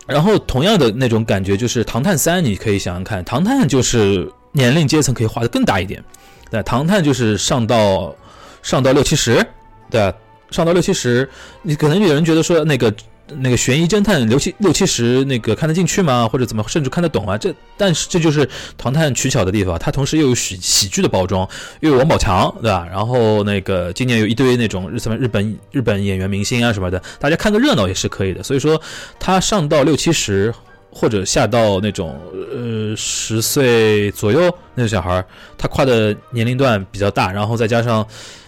[0.05, 6.03] 然后同样的那种感觉就是《唐探三》，你可以想想看，《唐探》就是年龄阶层可以画的更大一点，
[6.51, 8.13] 对，《唐探》就是上到
[8.61, 9.45] 上到六七十，
[9.89, 10.13] 对，
[10.51, 11.29] 上到六七十，
[11.61, 12.93] 你可能有人觉得说那个
[13.27, 16.27] 那个悬疑侦探六七六七十那个看得进去吗？
[16.27, 17.37] 或者怎么甚至看得懂啊？
[17.37, 21.47] 这但是这就是唐探取巧的地方，它同时又有喜喜剧的包装，
[21.79, 22.85] 又有王宝强，对吧？
[22.91, 28.43] 然后那个今年有一堆那种日什么日本日本演员明星啊什么的，大家看个热闹也是可以的。
[28.43, 28.79] 所以说，
[29.19, 30.53] 它上到六七十
[30.91, 35.25] 或者下到那种呃十岁左右那个小孩儿，
[35.57, 38.05] 他跨的年龄段比较大，然后再加上。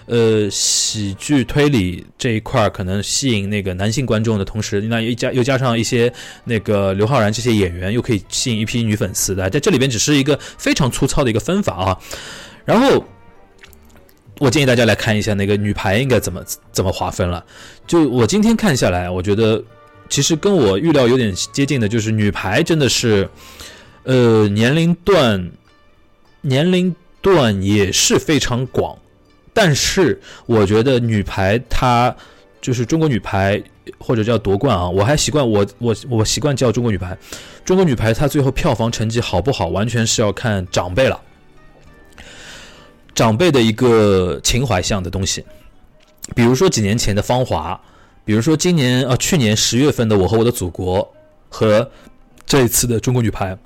[0.07, 6.13] 呃，喜剧推理这一块可能吸引那个男性观众的同时，那又加又加上一些
[6.43, 9.49] 那个刘昊然这些演员，又可以吸引一批女粉丝的。
[9.49, 11.97] 在这里边只是一个非常粗糙的一个分法啊。
[12.65, 13.03] 然后，
[14.37, 17.43] 我建议大家来看一下那个女排应该怎么怎么划分了。
[17.87, 19.63] 就我今天看下来，我觉得
[20.07, 23.27] 其实跟我预料有点接近的，就是女排真的是，
[24.03, 25.51] 呃，年龄段
[26.41, 28.99] 年龄段也是非常广。
[29.55, 32.13] 但是我觉得女排她
[32.59, 33.63] 就是中国女排
[33.97, 37.17] 或者叫夺冠啊，我还习惯我我我习惯叫中国女排。
[37.63, 41.21] 中国女排她最后票房成绩好不好，完全是要看长辈了，
[43.13, 45.45] 长辈的一个情怀向的东西。
[46.35, 47.79] 比如说几年前的《芳华》，
[48.25, 50.99] 比如说今年啊去年十月份的《我和我的祖国》，
[51.47, 51.89] 和
[52.45, 53.57] 这一次的中国女排，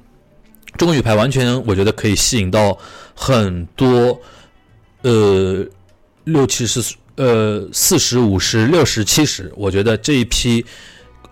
[0.78, 2.78] 中国女排完全我觉得可以吸引到
[3.15, 4.21] 很多
[5.02, 5.65] 呃。
[6.29, 10.65] 六七十，呃，四十五十六十七十，我觉得这一批，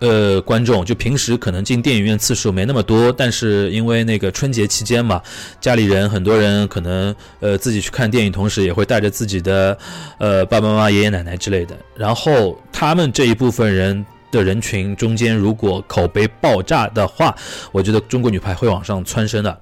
[0.00, 5.20] 呃，观众就平时可能进电影院次数没那么多，但是因为那个春节期间嘛，
[5.60, 9.76] 家里人很多人可能呃自己去看电影，同时也会带着自己的
[10.18, 17.34] 呃爸爸妈妈、爷爷奶奶之类的，然后他们这一部分人的人群中间，如果口碑爆炸的话，
[17.72, 19.60] 我觉得中国女排会往上蹿升的。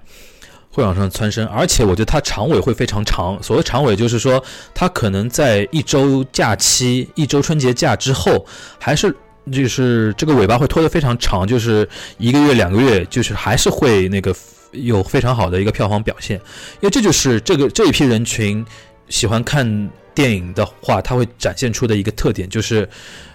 [0.76, 3.42] 会往上蹿升，而且我觉得它长尾会非常长。
[3.42, 8.44] 所谓长尾，就是说它可能在一周假期、一周春节假之后，
[8.78, 9.10] 还是
[9.50, 14.36] 就是这个尾巴会拖得非常长，就是一个月、两个月，就是还是会那个
[14.72, 16.36] 有非常好的一个票房表现。
[16.82, 18.62] 因为这就是这个这一批人群
[19.08, 22.86] 喜欢看电影的话，它会展现出的一个特点，就是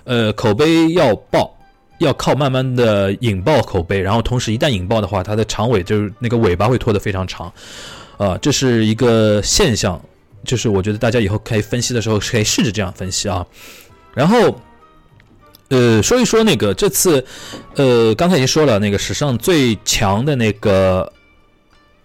[0.04, 1.58] 呃口碑要爆。
[2.02, 7.52] 要靠慢慢的引爆口碑，然后同时一旦引爆的话，它的长尾就是那个尾巴会拖得非常长，
[8.18, 10.02] 啊，这是一个现象，
[10.44, 13.46] 就是我觉得大家以后可以分析的时候可以试着这样分析啊。
[14.16, 14.60] 然后，
[15.70, 17.24] 呃，说一说那个这次，
[17.76, 21.14] 呃，刚才已经说了那个史上最强的那个，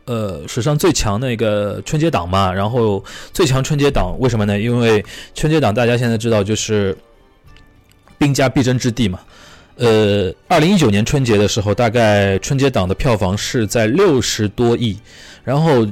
[0.05, 2.53] 呃，史上最强的那个春节档嘛。
[2.53, 4.61] 然后最强春节档为什么呢？
[4.61, 5.03] 因为
[5.35, 6.97] 春节档大家现在知道就是
[8.19, 9.19] 兵家必争之地嘛。
[9.77, 14.99] 呃，二零一九年春节的时候，大概春节档的票房是在六十多亿，
[15.45, 15.87] 然后，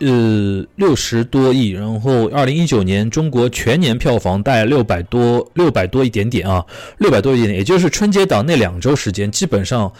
[0.00, 6.66] 呃，六十多亿，然后二零一九年中国全年票房大概六百多，六百多一点点啊，
[6.98, 9.92] 六百多一点点，也就是春节档那两周时间，基本上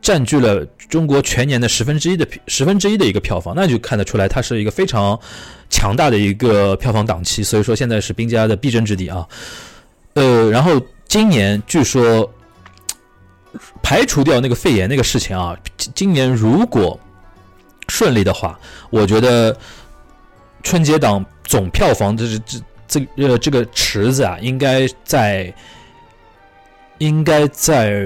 [0.00, 5.18] 占据了中国全年的十分之一的十分之一的一个票房，那就看得出来它是一个非常
[5.68, 9.26] 强大的一个票房档期，所以说现在是兵家的必争之地啊，
[10.14, 12.32] 呃，然后今年据说。
[13.82, 15.56] 排除掉那个肺炎那个事情啊，
[15.94, 16.98] 今年如果
[17.88, 18.58] 顺利的话，
[18.90, 19.56] 我觉得
[20.62, 25.54] 春节档总票房这这这呃这个池子啊，应该在
[26.98, 28.02] 应该在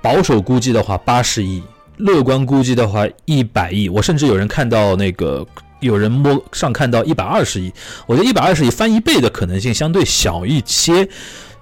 [0.00, 1.62] 保守估计的话八十亿，
[1.96, 5.46] 乐观估计的话一百亿，我甚至有人看到那个
[5.80, 7.72] 有人摸上看到一百二十亿，
[8.06, 11.08] 我觉得一百二十亿翻一倍的可能性相对小一些。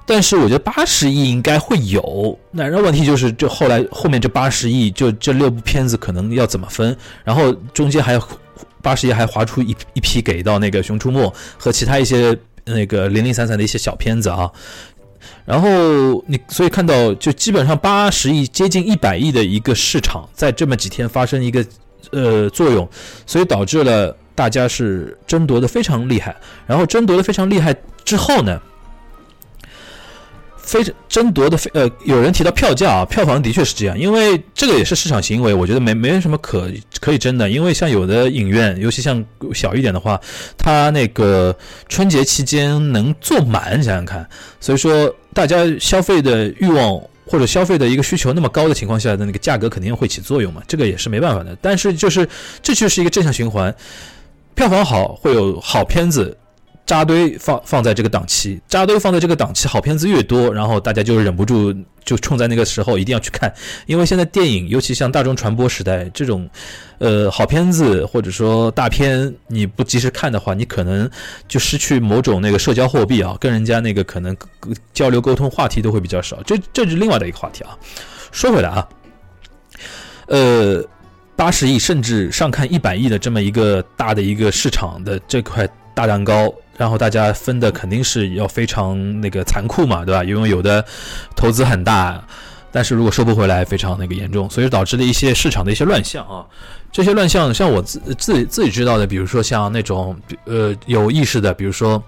[0.08, 6.96] 但是我觉得八十亿应该会有，那然后问题就是这后来后面这八十亿就这六部片子可能要怎么分？
[7.24, 8.16] 然后中间还
[8.80, 11.20] 八十亿还划出一一批给到那个《熊出没》
[11.58, 14.48] 和其他一些那个零零散散的一些小片子啊。
[15.44, 21.66] 然后你所以看到就基本上八十亿接近一百亿的一个市场，在这么几天发生一个
[22.12, 22.88] 呃作用，
[23.26, 26.36] 所以导致了大家是争夺的非常厉害。
[26.64, 28.62] 然后争夺的非常厉害之后呢？
[30.66, 36.68] 非争夺的非呃，有人提到票价啊，票房的确是这样，因为这个也是市场行为，我觉得没没什么可
[37.00, 39.24] 可以争的，因为像有的影院，尤其像
[39.54, 40.20] 小一点的话，
[40.58, 41.56] 它那个
[41.88, 52.28] 春节期间能坐满，想想看，所以说大家消费的欲望或者消费的一个需求那么高的情况下的那个价格肯定会起作用嘛，这个也是没办法的，但是就是
[52.60, 53.72] 这就是一个正向循环，
[54.56, 56.36] 票房好会有好片子。
[56.86, 63.52] 扎堆放放在这个档期，扎堆放在这个档期，好片子越多，然后大家就忍不住就冲在那个时候一定要去看，
[63.86, 66.48] 因为现在电影，尤其像大众传播时代这种，
[66.98, 71.10] 呃，好片子或者说大片，你不及时看的话，你可能
[71.48, 74.36] 就失去某种那个社交货币啊，跟人家那个可能
[74.94, 77.76] 交流沟通话题都会比较少，这这是另外的一个话题啊。
[78.30, 78.88] 说回来啊，
[80.28, 80.84] 呃，
[81.34, 86.54] 八十亿甚至上看一百亿的这么一个大的一个市场的这块大蛋糕。
[86.76, 90.22] 然后大家分的肯定是要非常那个残酷嘛，对吧？
[90.24, 90.84] 因为有的
[91.34, 92.22] 投资很大，
[92.70, 96.44] 但是如果收不回来，非常那个严重，所以导致了一些市场的一些乱象啊。
[96.92, 102.02] 这些乱象，像我自自己自己知道的，比如说像那种呃有意识的，比如说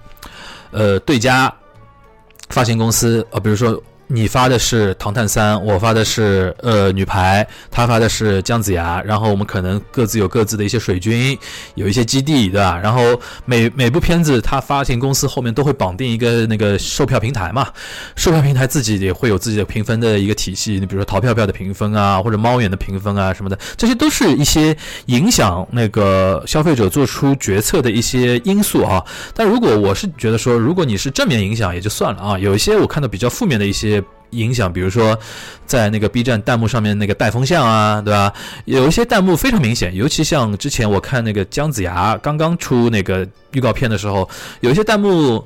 [0.70, 1.52] 呃对家
[2.48, 3.83] 发行公司呃，比如说。
[4.10, 11.38] 你发的是《唐探三》，我发的是呃女排，他发的是姜子牙，然后我们可能各自有各自的一些水军，
[11.74, 12.80] 有一些基地，对吧？
[12.82, 17.68] 然后每每部片子，它发行公司后面都会绑定一个那个售票平台嘛，
[18.16, 24.74] 售票平台自己也会有自己的评分的一个体系，你比如说淘票票的评分啊，或者猫眼的评分啊什么的，这些都是一些
[25.06, 29.04] 影响那个消费者做出决策的一些因素啊。
[29.34, 33.97] 但如果我是觉得说，如果你是正面影响也就算了啊，有一些我看到比较负面的一些。
[34.30, 35.18] 影响，比如说，
[35.66, 38.32] 在那个 B 站弹幕上面那个带风向啊，对吧？
[38.64, 44.28] 有一些弹幕非常明显，尤其像之前我看那个姜子牙刚刚出那个预告片的时候，
[44.60, 45.44] 有一些弹幕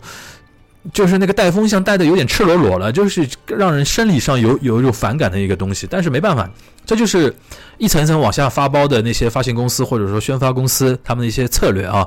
[0.92, 5.86] 就是那个带风向带的有点赤裸裸了，就是让人生理上有有一种反感的一个东西。
[5.88, 6.50] 但是没办法，
[6.84, 7.32] 这就是
[7.78, 12.06] 一层一层往下发包的那些发行公司或者说宣发公司他们的一些策略啊。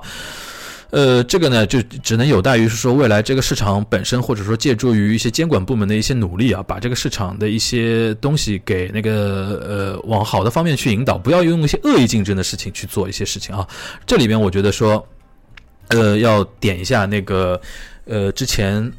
[0.92, 13.68] 呃，这个呢，就只能有待于是说未来这个市场本身，或者说借助于一些监管部门的一些努力啊，把这个市场的一些东西给那个呃往好的方面去引导，不要用一些恶意竞争的事情去做一些事情啊。
[14.06, 15.06] 这里边我觉得说，
[15.88, 17.60] 呃，要点一下那个
[18.06, 18.90] 呃，之前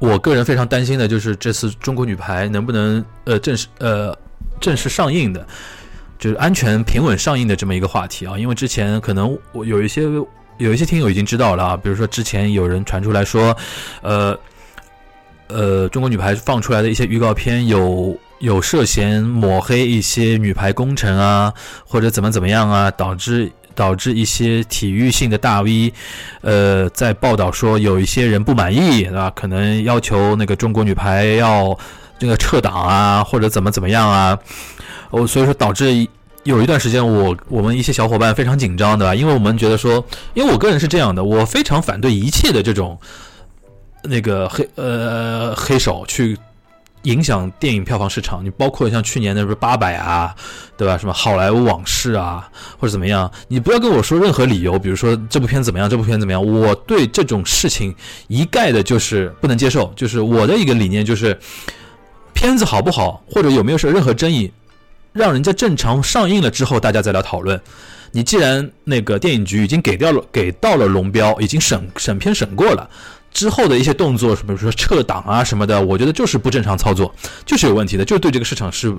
[0.00, 4.14] 我个人非常担心的就是这次中国女排能不能呃正式呃
[4.60, 5.46] 正式上映的，
[6.18, 10.02] 就是安全平稳上映的这么一个话题啊，因为之前可能我有一些。
[10.58, 13.56] 有一些听友已经知道了啊，比如说之前有人传出来说，
[14.02, 14.38] 呃，
[15.48, 21.52] 呃，中国女排放出来的一些预告片有有涉嫌抹黑一些女排功臣啊，
[21.86, 25.92] 或者怎么怎么样啊，导致导致一些体育性的大 V，
[26.42, 29.32] 呃，在报道说有一些人不满意，对吧？
[29.34, 31.76] 可能要求那个中国女排要
[32.18, 34.38] 这个撤档啊，或者怎么怎么样啊，
[35.10, 36.06] 哦，所以说导致。
[36.44, 39.14] 有一段时间，我我们一些小伙伴非常紧张，对吧？
[39.14, 40.04] 因为我们觉得说，
[40.34, 42.98] 因为我个人是这样的，我非常反对一切的这种
[44.02, 46.36] 那个黑呃黑手去
[47.04, 48.44] 影响电影票房市场。
[48.44, 50.34] 你包括像去年的不是八百啊，
[50.76, 50.98] 对吧？
[50.98, 52.46] 什么好莱坞往事啊，
[52.78, 53.30] 或者怎么样？
[53.48, 56.44] 你不要跟我说任何理由，比如说这部片怎么样，这部片怎么样？
[56.46, 57.94] 我对这种事情
[58.28, 59.90] 一概的就是不能接受。
[59.96, 61.38] 就是我的一个理念就是，
[62.34, 64.52] 片子好不好，或者有没有是任何争议。
[65.14, 67.58] 让人家正常上映了之后，大家再来讨论。
[68.10, 72.88] 你既然那个电影局已经给掉了，给到了龙标，已经审审片审过了，
[73.32, 77.14] 之后的一些动作，比如说撤档啊什么的，我觉得就是不正常操作，
[77.46, 78.94] 就是有问题的，就是对这个市场是，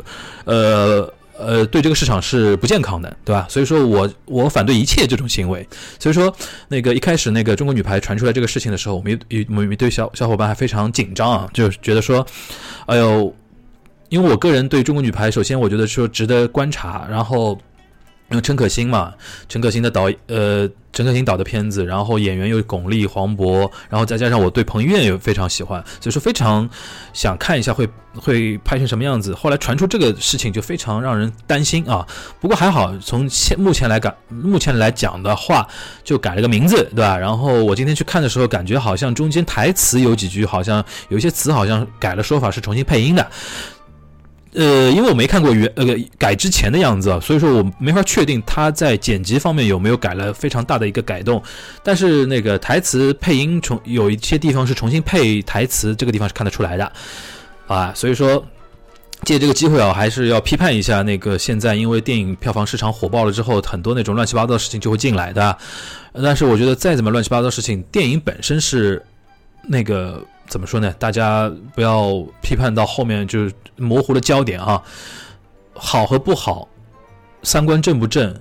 [0.46, 3.46] 呃呃，对这个市场是不健康的，对吧？
[3.50, 5.68] 所以说我我反对一切这种行为。
[6.00, 6.34] 所以说
[6.70, 12.26] 那个一开始那个中国女排传出来这个事情的时候，我们一我们一堆小小伙伴还非常紧张啊，就觉得说，
[12.86, 13.34] 哎呦。
[14.10, 17.58] 因为我个人对中国女排，首先我觉得说值得观察，然后
[18.30, 19.14] 因为陈可辛嘛，
[19.50, 26.68] 陈可辛的导呃陈可辛导的片子，然后演员有巩俐、黄渤，然后再加上我对彭于晏也非常喜欢，所以说非常
[27.14, 29.34] 想看一下会会拍成什么样子。
[29.36, 32.08] 后来传出这个事情就非常让人担心啊。
[32.40, 35.68] 不过还好，从现目前来讲，目前来讲的话，
[36.04, 37.18] 就改了个名字，对吧？
[37.18, 43.30] 然后我今天去看的时候，感觉好像中间台词有几句，好像有一些词好像改了说法，是重新配音的。
[44.56, 45.86] 呃，因为我没看过原呃
[46.18, 51.44] 改之前的样子，所以说我没法确定他在剪辑方面有没有改了非常大的一个改动。
[51.84, 56.90] 但是那个台词配音重有一些地方是重新配台词，这个地方是看得出来的
[57.68, 57.92] 啊。
[57.94, 58.42] 所以说
[59.24, 65.58] 借这个机会啊，还是要批判一下那个现在因为电影票房市场火爆了之后，很多那种乱七八糟的事情就会进来的。
[66.14, 69.04] 但是我觉得再怎么乱七八糟的事情，电影本身是
[69.68, 70.24] 那个。
[70.48, 70.94] 怎么说呢？
[71.00, 74.82] 大家不要批判到后面就是模糊的焦点啊。
[75.74, 76.68] 好和不好，
[77.44, 78.34] 三观正不正，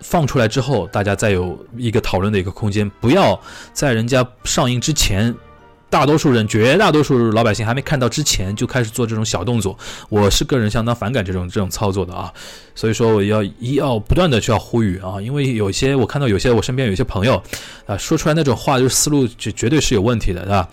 [0.00, 2.90] 放出来之后，大家再有一个讨论的一个空间。
[3.00, 3.40] 不要
[3.72, 5.34] 在人家上映之前。
[5.96, 9.78] 大多数人、绝大多数老百姓还没看到之前就开始做这种小动作，
[10.10, 12.30] 我是个人相当反感这种这种操作的啊。
[12.74, 17.42] 所以说我要一要不断的去要呼吁啊，因为有些我看到有些我身边有些朋友
[17.86, 20.68] 啊说出来那种话，就是思路就绝对是有问题的，对吧？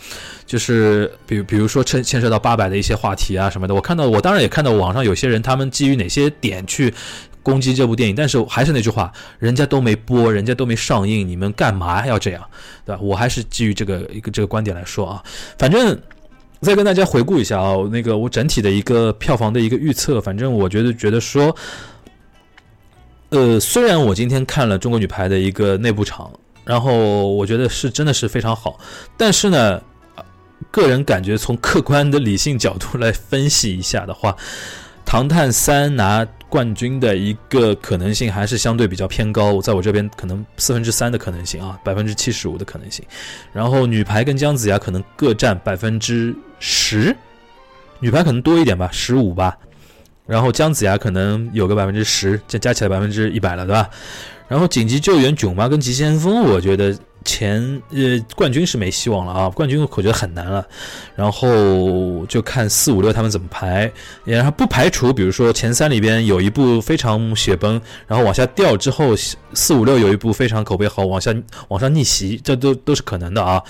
[0.45, 6.93] 就是比比如说牵牵涉到八百的一些话题啊什么的，我看到我当然也看到网上有些人他们基于哪些点去
[7.44, 12.44] 攻击这部电影，但是还是那句话，人家都没播，人家都没上映，你们干嘛要这样，
[12.86, 13.02] 对吧？
[13.04, 15.24] 我还是基于这个一个这个观点来说啊，
[15.60, 16.02] 反正。
[16.62, 21.54] 再跟大家回顾一下啊，那个我整体的一个票房的一个预测，反正我觉得觉得说，
[23.32, 26.32] 呃，虽然我今天看了中国女排的一个内部场，
[26.64, 28.80] 然后我觉得是真的是非常好，
[29.18, 29.82] 但是呢，
[30.72, 34.32] 个人感觉从客观的理性角度来分析一下的话，
[35.06, 36.26] 《唐探三》拿。
[36.54, 43.04] 冠军的一个可能性还是相对比较偏高，在我这边可能四分之三的可能性啊，百分之七十五的可能性。
[43.51, 47.16] 然后女排跟姜子牙可能各占百分之十，
[47.99, 49.58] 女排可能多一点吧，十五吧。
[50.28, 53.89] 然后姜子牙可能有个百分之十，加加起来百分之一百了，对吧？
[54.47, 56.95] 然后紧急救援囧妈跟急先锋，我觉得。
[57.24, 60.65] 前呃冠军是没希望了啊，冠军我觉得很难了，
[61.15, 63.91] 然后就看四五六他们怎么排，
[64.24, 69.15] 然后不排除比如说前三里边有一部非常雪崩，然后往下掉之后
[69.53, 71.34] 四五六有一部非常口碑好往下
[71.69, 73.61] 往上逆袭，这都都是可能的啊。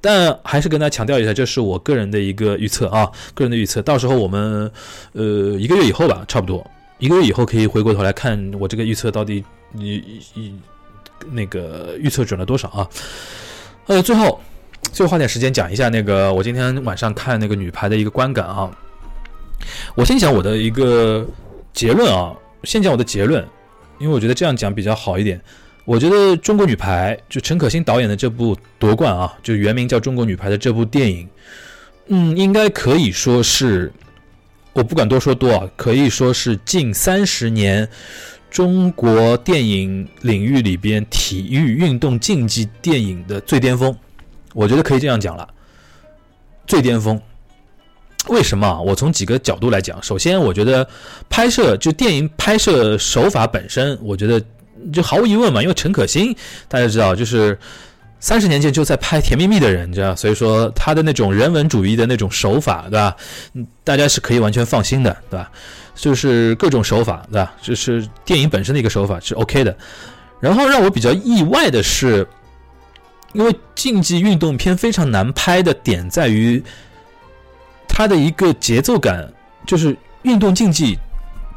[0.00, 4.70] 但还是跟大家强调一下，这是我个人的一个预测啊，个人的预测，到时候我们
[5.12, 6.64] 呃一个月以后吧，差不多
[6.98, 10.02] 一个月以后可以回过头来看我这个预测到底你
[10.34, 10.58] 你。
[11.30, 12.88] 那个预测准了多少啊？
[13.86, 14.40] 呃，最后
[14.92, 18.70] 最后花点时间讲一下那个我今天晚上看那个女排的一个观感啊。
[19.94, 21.26] 我先讲我的一个
[21.72, 22.32] 结论啊，
[22.64, 23.46] 先讲我的结论，
[23.98, 25.40] 因为我觉得这样讲比较好一点。
[25.84, 31.28] 我觉得中国女排就陈可辛导演的这部夺冠啊，就原名叫《中国女排》的这部电影，
[32.08, 33.90] 嗯，应该可以说是，
[34.74, 37.88] 我不管多说多啊，可以说是近三十年。
[38.50, 43.94] 中国电影领域里边，体育运动竞技电影的最巅峰，
[44.54, 45.48] 我觉得可以这样讲了。
[46.66, 47.20] 最巅峰，
[48.28, 48.80] 为什么？
[48.82, 50.02] 我从几个角度来讲。
[50.02, 50.88] 首先，我觉得
[51.28, 54.42] 拍摄就电影拍摄手法本身，我觉得
[54.92, 55.62] 就毫无疑问嘛。
[55.62, 56.34] 因为陈可辛
[56.68, 57.58] 大家知道，就是
[58.20, 63.16] 三十年前就在拍《甜蜜蜜》的人，知道，所以说他的那种人文主义的那种手法，对吧？
[63.84, 65.50] 大家是可以完全放心的，对吧？
[65.94, 67.54] 就是各种手法，对吧？
[67.62, 69.76] 就是电影本身的一个手法是 OK 的。
[70.40, 72.26] 然后让我比较意外的是，
[73.32, 76.62] 因为竞技运动片非常难拍的点在于
[77.88, 79.32] 它的一个节奏感，
[79.66, 80.98] 就是运动竞技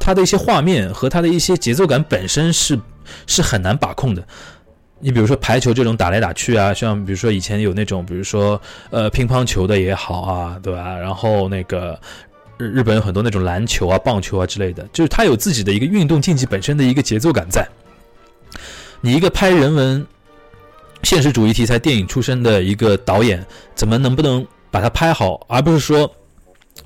[0.00, 2.78] 它的一些画面和它的一些节奏感本身是
[3.26, 4.24] 是很难把控的。
[5.02, 8.58] 你比如说排球这种打来打去啊，像比如说以前有那种，比如说
[8.90, 10.96] 呃乒乓球的也好啊，对吧？
[10.96, 12.00] 然后那个。
[12.58, 17.66] 日日本有很多那种篮球啊、棒球啊之类的，就是它有自己的一个运动竞技本身的一个节奏感在。
[19.00, 20.06] 你一个拍人文
[21.02, 23.44] 现实主义题材电影出身的一个导演，
[23.74, 26.08] 怎么能不能把它拍好，而不是说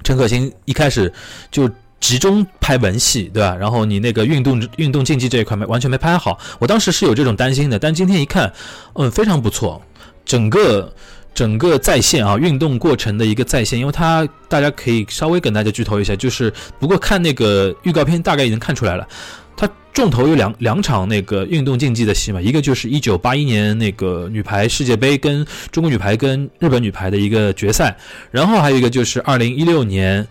[0.02, 1.12] 陈可辛一开始
[1.50, 1.68] 就
[2.01, 3.57] 集中拍文戏，对吧？
[3.57, 7.78] 然后你那个运动运动竞技这一块没完全没拍好，我当时是有这种担心的。
[7.78, 8.53] 但今天一看，
[8.94, 9.82] 嗯，非常不错，
[10.24, 10.92] 整个。
[11.36, 19.07] 整个在线啊，运动过程的一个在线，因为它大家可以稍微跟大家剧透一下，就是不过看那个预告片大概已经看出来了，
[19.55, 27.94] 它重头有两两场那个运动竞技的戏嘛，一个就是一九八一年那个女排世界杯跟中国女排跟日本女排的一个决赛，
[28.30, 30.26] 然后还有一个就是二零一六年。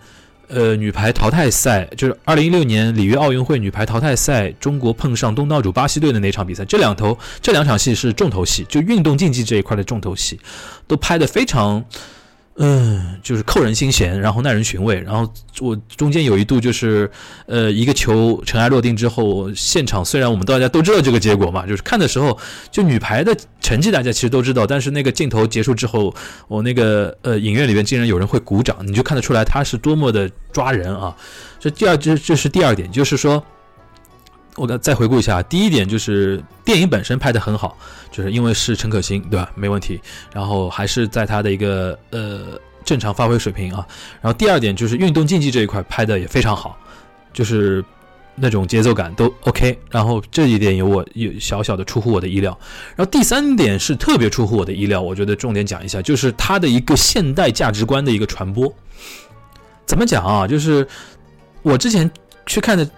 [0.48, 6.64] 呃，女排淘汰赛就是二零一六年里约奥运会女排淘汰赛，中国碰上东道主巴西队的那场比赛。
[6.64, 10.38] 这两头这两场戏是重头戏，就运动竞技这一块的重头戏，
[10.86, 11.84] 都拍的非常。
[12.58, 14.98] 嗯，就是扣人心弦，然后耐人寻味。
[15.00, 15.30] 然后
[15.60, 17.10] 我中间有一度就是，
[17.46, 22.38] 呃，一个球尘埃落定之后，现场虽然我们大家都知道这个结果嘛，就是看的时候，
[22.70, 26.14] 就女排的成绩大家其实都知道，但是那个镜头结束之后，
[26.48, 31.14] 我那个呃影院里面竟然有人会鼓掌，你就看得出来他是多么的抓人啊。
[31.60, 33.44] 这第二，这这是第二点，就是说。
[34.56, 37.76] 我再回顾一下，第一点就是电影本身拍的很好，
[38.10, 39.50] 就是因为是陈可辛，对吧？
[39.54, 40.00] 没问题。
[40.32, 43.86] 然后还是在他的一个呃正常发挥水平啊。
[44.22, 46.78] 然后第二点就是运动竞技这一块拍的也非常好，
[47.34, 47.84] 就是
[48.34, 49.78] 那种节奏感都 OK。
[49.90, 52.58] 然后这一点有我有小小的出乎我的意料。
[52.94, 58.72] 然后第三点是特别出乎我的意料，我觉得重点讲一下，就是他的一个现代价值观的一个传播。
[59.84, 60.48] 怎么讲啊？
[60.48, 60.88] 就是
[61.60, 62.10] 我之前
[62.46, 62.88] 去看的。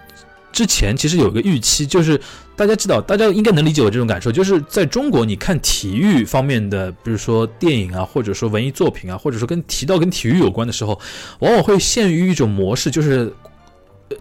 [0.51, 2.19] 之前其实有个预期，就是
[2.55, 10.99] 大家知道，大家应该能理解我这种感受，就是在中国，你看体育方面的，比如说电影啊，或者说文艺作品啊，或者说跟提到跟体育有关的时候，
[11.39, 13.31] 往往会陷于一种模式，就是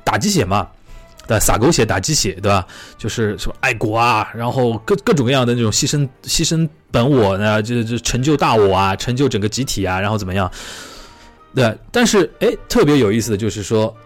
[0.04, 0.68] 打鸡血嘛，
[1.26, 2.66] 对，撒狗血打鸡血，对吧？
[2.98, 10.50] 就是什么爱国啊，然后各各种各样的那种牺牲牺牲本我呢，就就成就大我啊，成就整个集体啊，然后怎么样？
[11.54, 13.96] 对，但是哎，特别有意思的就是说。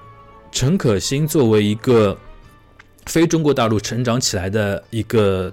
[0.53, 2.17] 陈可辛作为一个
[3.07, 5.53] 非中国大陆成长起来的一个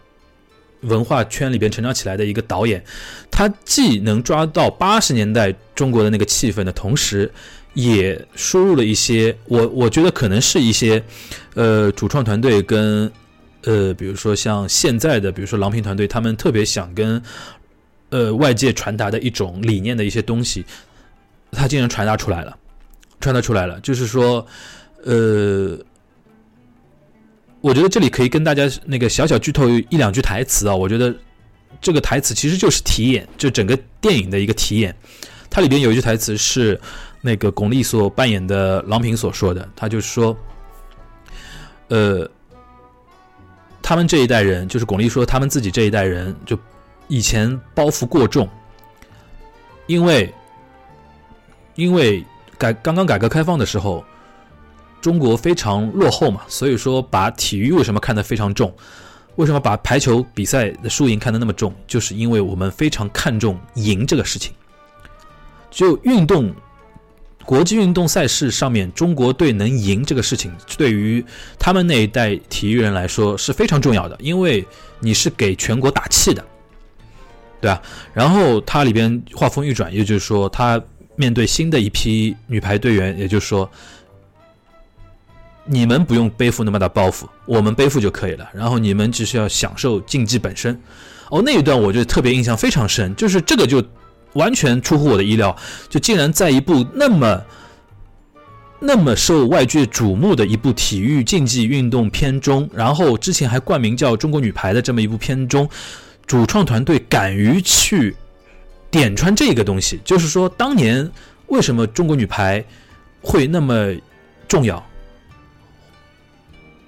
[0.82, 2.84] 文化圈里边成长起来的一个导演，
[3.32, 7.32] 他既能抓到八十年代中国的那个气氛的同时，
[7.74, 11.04] 也输入了一些我我觉得可能是一些
[11.56, 13.12] 呃主创团队跟
[13.64, 17.22] 呃比如说像现在的比如说郎平团队，他们特别想跟
[18.10, 20.66] 呃外界传达的一种理念的一些东西，
[21.52, 22.56] 他竟然传达出来了，
[23.20, 24.46] 传达出来了，就是说。
[25.06, 25.78] 呃，
[27.62, 30.76] 我觉得这里可以跟大家那个小小剧透一两句台词啊。
[30.76, 31.16] 我觉得
[31.80, 34.94] 这个台词其实就是题眼，就整个电影的一个题眼。
[35.50, 36.80] 它里边有一句台词是
[37.22, 40.38] 那个巩俐所扮演的郎平所说的，他就说，
[41.88, 42.30] 呃，
[43.82, 46.60] 他们这一代人，就是巩俐说他们自己这一代人，就
[47.08, 48.48] 以前包袱过重，
[49.88, 50.34] 因为
[51.76, 52.24] 因为
[52.58, 54.04] 改刚刚改革开放的时候。
[55.02, 58.74] 中国非常落后嘛，所以说把体育为什么看得非常重？
[59.36, 61.74] 为什么把排球比赛的输赢看得那么重？
[61.88, 64.52] 就是因为我们非常看重赢这个事情。
[65.72, 66.54] 就运动，
[67.46, 71.24] 国际运动赛事上面，中国队能赢这个事情，对于
[71.58, 74.68] 他们那一代体育人来说是非常重要的，因为
[75.00, 76.44] 你是给全国打气的，
[77.62, 77.82] 对吧？
[78.14, 80.82] 然后他里边话锋一转，也就是说，他
[81.16, 83.70] 面对新的一批女排队员，也就是说。
[85.72, 88.50] 你们不用背负那么大包袱，我们背负就可以了。
[88.52, 90.82] 然后你们只需要享受竞技本身。
[91.30, 93.84] 哦，那一段我就特别印象非常深，就是这个就
[94.34, 95.56] 完全出乎我的意料，
[95.88, 97.40] 就竟然在一部那么
[98.80, 105.70] 那么受外界瞩目的一部体育竞技运动片中，然后之前还冠名叫《中国女排》的这么一部片中，
[106.26, 108.16] 主创团队敢于去
[108.90, 111.12] 点穿这个东西，就是说当年
[111.46, 112.66] 为什么中国女排
[113.22, 113.94] 会那么
[114.48, 114.84] 重要。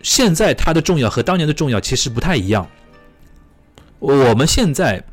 [0.04, 2.68] 现在它的重要和当年的重要其实不太一样。
[4.00, 5.04] 我们现在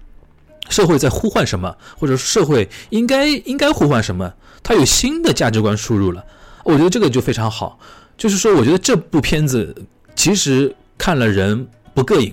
[0.70, 4.32] 社会在呼唤什么，或者社会应该应该呼唤什么？
[4.62, 6.24] 它有新的价值观输入了，
[6.64, 7.78] 我觉得这个就非常好。
[8.16, 9.74] 就是说，我觉得这部片子
[10.16, 12.32] 其实看了人不膈应。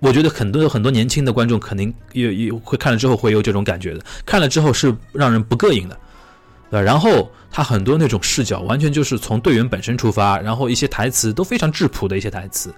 [0.00, 5.98] 我觉得很多很多年轻的观众肯定也也会看了之后会有这种感觉的，看了之后是让人不膈应的。
[6.70, 12.72] 对，然后他很多那种视角，完全就是从队员本身出发，然后一些台词都非常质朴的一些台词，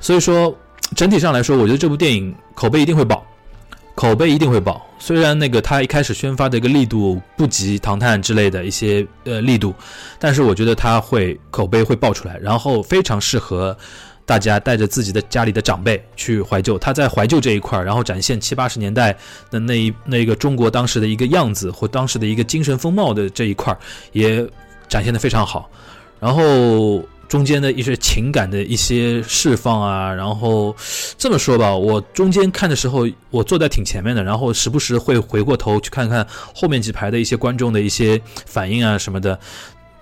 [0.00, 0.56] 所以说
[0.96, 3.24] 整体上来说，我觉得这部电影口碑一定会爆，
[3.94, 4.84] 口碑一定会爆。
[4.98, 9.74] 虽然那个他一开始宣发的一个力度不及《唐探》之类的一些呃力度，
[10.18, 13.76] 但是我觉得他会口碑会爆出来，然后非常适合。
[14.24, 19.16] 大家带着自己的家里的长辈去怀旧，他在怀旧这一块，然后展现七八十年代
[19.50, 23.76] 的那一那个中国当时的一个样子或当时的一个精神风貌的这一块，
[24.12, 24.46] 也
[24.88, 25.68] 展现的非常好。
[26.20, 30.74] 然后中间的一些情感的一些释放啊，然后
[31.18, 39.38] 这么说吧，我中间看的时候，我坐在挺前面的，然后时不时会回过头去看看后面几排的一些观众的一些反应啊什么的，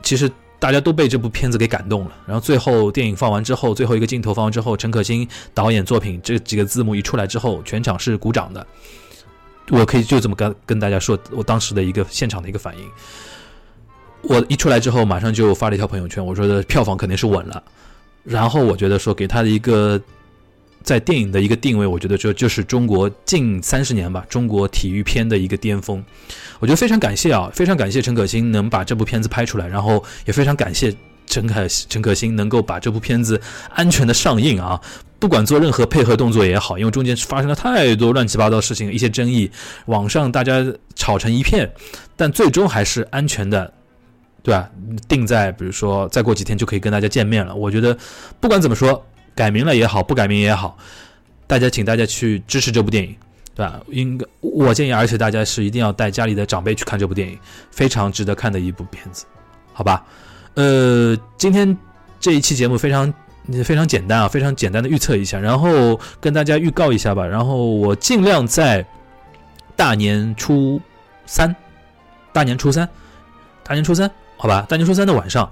[0.02, 0.30] 其实。
[0.60, 8.64] 大家都被这部片子给感动了，然后最后电影放完之后，最后一个镜头放完之后，陈可辛导演作品这几个字幕一出来之后，全场是鼓掌的。
[9.70, 12.84] 我可以就这么跟跟大家说，我当时的一个现场的一个反应。
[14.22, 17.62] 我一出来之后，马上就发了一条朋友圈，我说的票房肯定是稳了。
[18.22, 20.00] 然后我觉得说给他的一个。
[20.82, 26.02] 在电影的一个定位，我觉得这就是中国近三十年吧，中国体育片的一个巅峰。
[26.58, 30.94] 我觉得非常感谢啊，非常感谢陈可辛能把这部片子拍出来，然后也非常感谢
[31.26, 33.40] 陈可陈可辛能够把这部片子
[33.74, 34.80] 安全的上映啊。
[35.18, 39.50] 不管做任何配合动作也好，因为中间发生了太多乱七八糟事情，一些争议，
[39.84, 40.64] 网上大家
[40.94, 41.70] 吵成一片，
[42.16, 43.70] 但最终还是安全的，
[44.42, 44.70] 对吧？
[45.06, 47.54] 定在比如说再过几天就可以跟大家见面了。
[47.54, 47.96] 我觉得
[48.40, 49.04] 不管怎么说。
[49.34, 50.76] 改名了也好，不改名也好，
[51.46, 53.14] 大家请大家去支持这部电影，
[53.54, 53.80] 对吧？
[53.88, 57.38] 应该我建议，而且大家是一定要带家里的长辈去看这部电影，
[57.70, 59.24] 非常值得看的一部片子，
[59.72, 60.04] 好吧？
[60.54, 61.76] 呃，今天
[62.18, 63.12] 这一期节目非常
[63.64, 67.26] 非常简单啊，非常简单的预测一下，然后跟大家预告一下吧。
[67.26, 68.84] 然后我尽量在
[69.76, 70.80] 大年初
[71.24, 71.54] 三，
[72.32, 72.88] 大年初三，
[73.62, 74.66] 大年初三，好吧？
[74.68, 75.50] 大年初三的晚上。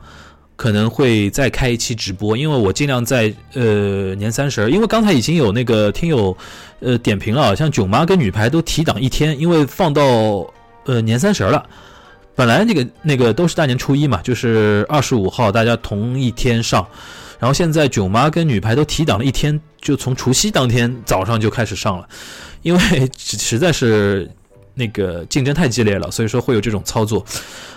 [0.59, 6.37] 可能会再开一期直播，因为我尽量在呃年三十儿，因为刚才已经有那个听友
[6.81, 10.03] 呃点评了，像囧妈跟女排都提档一天，因为放到
[10.85, 11.65] 呃年三十儿了。
[12.35, 16.85] 本来那个那个都是大年初一嘛，就是二十五号大家同一天上，
[17.39, 22.09] 然后现在囧妈跟女排都提档了一天，就从除夕当天早上就开始上了，
[22.63, 22.81] 因为
[23.17, 24.29] 实在是
[24.79, 27.25] 那个竞争太激烈了，所以说会有这种操作。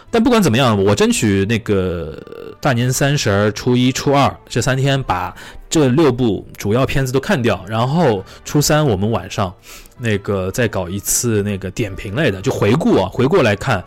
[0.10, 2.22] 但不管怎么样，我争取那个
[2.60, 5.34] 大年三十、初一、初二这三天把
[5.70, 9.54] 这六部主要片子都看掉，然后初三我们晚上
[9.97, 13.84] 那个再搞一次那个点评类的，就回顾啊，回过来看。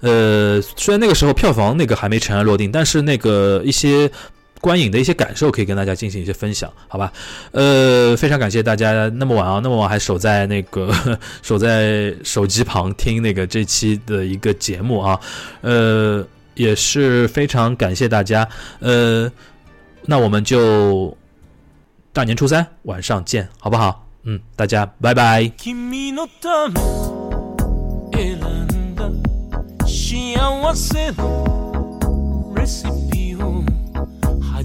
[0.00, 4.10] 呃，虽然那个时候票房那个还没尘埃落定，但是那个一些
[4.60, 7.12] 观影的一些感受可以跟大家进行一些分享，好吧？
[7.52, 10.92] 呃，非常感谢大家那么晚啊，那么晚还守在那个
[11.42, 15.20] 守在手机旁听那个这期的一个节目啊，
[15.60, 18.48] 呃，也是非常感谢大家。
[18.80, 19.30] 呃，
[20.06, 21.16] 那我们就
[22.12, 24.06] 大年初三晚上见，好不好？
[24.24, 25.50] 嗯，大家拜拜。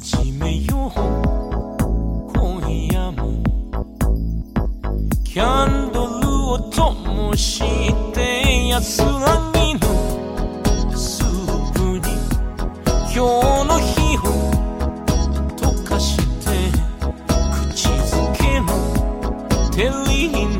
[0.04, 0.92] 始めよう。
[2.34, 2.60] 今
[2.92, 3.42] 夜も。
[5.24, 7.64] キャンドルを灯し
[8.12, 9.80] て安らぎの。
[10.94, 12.02] スープに
[13.16, 14.20] 今日の日を
[15.56, 16.52] 溶かして
[17.72, 18.68] 口づけの。
[19.72, 20.60] テリーヌ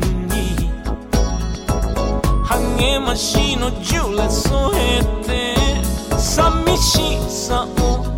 [2.46, 5.34] 励ましのジュレ添えて。
[6.16, 8.13] 寂しさを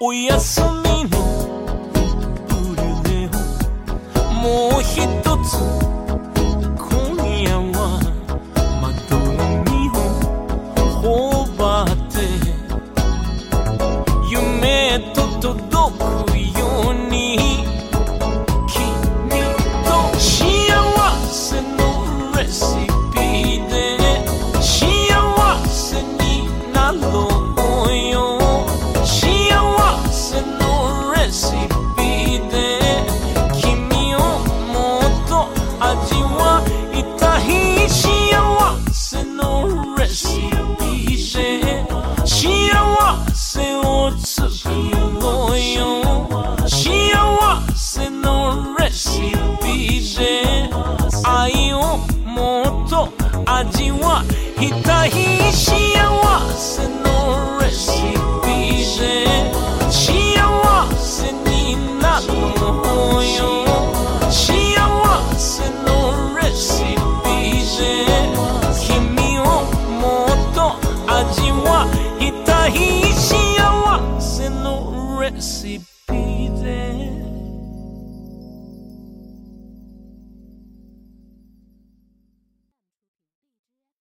[0.00, 0.79] We are so.